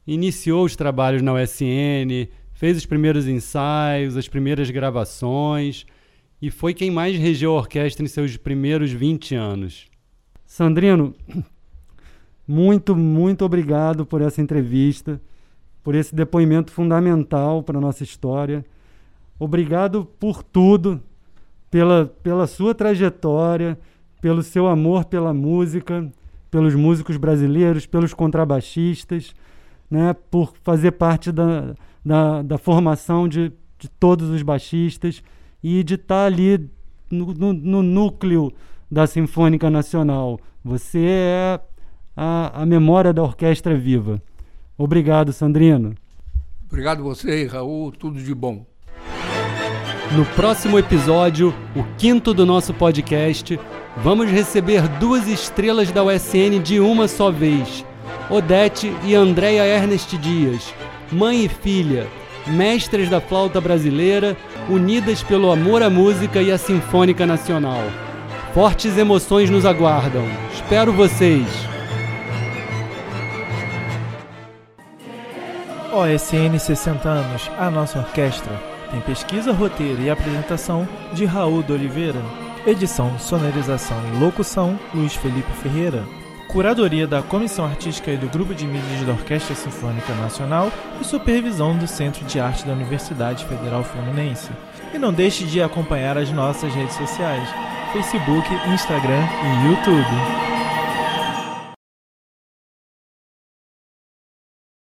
iniciou 0.04 0.64
os 0.64 0.74
trabalhos 0.74 1.22
na 1.22 1.32
USN, 1.34 2.28
fez 2.52 2.76
os 2.76 2.84
primeiros 2.84 3.28
ensaios, 3.28 4.16
as 4.16 4.26
primeiras 4.26 4.68
gravações 4.70 5.86
e 6.42 6.50
foi 6.50 6.74
quem 6.74 6.90
mais 6.90 7.16
regeu 7.16 7.52
a 7.52 7.58
orquestra 7.58 8.04
em 8.04 8.08
seus 8.08 8.36
primeiros 8.36 8.90
20 8.90 9.36
anos. 9.36 9.86
Sandrino, 10.44 11.14
muito, 12.46 12.96
muito 12.96 13.44
obrigado 13.44 14.04
por 14.04 14.20
essa 14.20 14.42
entrevista, 14.42 15.20
por 15.84 15.94
esse 15.94 16.12
depoimento 16.12 16.72
fundamental 16.72 17.62
para 17.62 17.78
a 17.78 17.80
nossa 17.80 18.02
história. 18.02 18.64
Obrigado 19.38 20.04
por 20.18 20.42
tudo, 20.42 21.00
pela, 21.70 22.06
pela 22.22 22.46
sua 22.46 22.74
trajetória, 22.74 23.78
pelo 24.20 24.42
seu 24.42 24.66
amor 24.66 25.04
pela 25.04 25.32
música, 25.32 26.10
pelos 26.50 26.74
músicos 26.74 27.16
brasileiros, 27.16 27.86
pelos 27.86 28.12
contrabaixistas, 28.12 29.34
né, 29.90 30.14
por 30.30 30.54
fazer 30.62 30.92
parte 30.92 31.32
da, 31.32 31.74
da, 32.04 32.42
da 32.42 32.58
formação 32.58 33.28
de, 33.28 33.52
de 33.78 33.88
todos 33.88 34.28
os 34.28 34.42
baixistas 34.42 35.22
e 35.62 35.82
de 35.82 35.94
estar 35.94 36.14
tá 36.14 36.26
ali 36.26 36.68
no, 37.10 37.32
no, 37.32 37.52
no, 37.52 37.82
núcleo 37.82 38.52
da 38.90 39.06
Sinfônica 39.06 39.70
Nacional. 39.70 40.38
Você 40.64 41.06
é 41.06 41.60
a, 42.16 42.62
a 42.62 42.66
memória 42.66 43.12
da 43.12 43.22
orquestra 43.22 43.76
viva. 43.76 44.22
Obrigado, 44.76 45.32
Sandrino. 45.32 45.94
Obrigado 46.66 47.02
você, 47.02 47.46
Raul. 47.46 47.90
Tudo 47.90 48.22
de 48.22 48.34
bom. 48.34 48.69
No 50.12 50.26
próximo 50.26 50.76
episódio, 50.76 51.54
o 51.74 51.84
quinto 51.96 52.34
do 52.34 52.44
nosso 52.44 52.74
podcast, 52.74 53.58
vamos 53.98 54.28
receber 54.28 54.88
duas 54.98 55.28
estrelas 55.28 55.92
da 55.92 56.02
USN 56.02 56.60
de 56.60 56.80
uma 56.80 57.06
só 57.06 57.30
vez: 57.30 57.86
Odete 58.28 58.92
e 59.04 59.14
Andréia 59.14 59.64
Ernest 59.64 60.18
Dias, 60.18 60.74
mãe 61.12 61.44
e 61.44 61.48
filha, 61.48 62.08
mestras 62.48 63.08
da 63.08 63.20
flauta 63.20 63.60
brasileira, 63.60 64.36
unidas 64.68 65.22
pelo 65.22 65.52
amor 65.52 65.80
à 65.80 65.88
música 65.88 66.42
e 66.42 66.50
à 66.50 66.58
Sinfônica 66.58 67.24
Nacional. 67.24 67.84
Fortes 68.52 68.98
emoções 68.98 69.48
nos 69.48 69.64
aguardam. 69.64 70.24
Espero 70.52 70.92
vocês! 70.92 71.46
OSN 75.92 76.58
60 76.58 77.08
anos, 77.08 77.48
a 77.56 77.70
nossa 77.70 78.00
orquestra 78.00 78.69
tem 78.90 79.00
pesquisa, 79.00 79.52
roteiro 79.52 80.02
e 80.02 80.10
apresentação 80.10 80.86
de 81.12 81.24
Raul 81.24 81.62
de 81.62 81.72
Oliveira. 81.72 82.20
Edição, 82.66 83.18
sonorização 83.18 83.96
e 84.12 84.18
locução, 84.18 84.78
Luiz 84.94 85.14
Felipe 85.14 85.50
Ferreira. 85.62 86.04
Curadoria 86.48 87.06
da 87.06 87.22
Comissão 87.22 87.64
Artística 87.64 88.10
e 88.10 88.16
do 88.16 88.28
Grupo 88.28 88.52
de 88.54 88.66
Mídias 88.66 89.06
da 89.06 89.12
Orquestra 89.12 89.54
Sinfônica 89.54 90.12
Nacional 90.14 90.70
e 91.00 91.04
supervisão 91.04 91.78
do 91.78 91.86
Centro 91.86 92.24
de 92.24 92.40
Arte 92.40 92.66
da 92.66 92.72
Universidade 92.72 93.44
Federal 93.46 93.84
Fluminense. 93.84 94.50
E 94.92 94.98
não 94.98 95.12
deixe 95.12 95.44
de 95.44 95.62
acompanhar 95.62 96.18
as 96.18 96.30
nossas 96.32 96.74
redes 96.74 96.96
sociais: 96.96 97.48
Facebook, 97.92 98.48
Instagram 98.68 99.22
e 99.44 99.68
YouTube. 99.68 100.59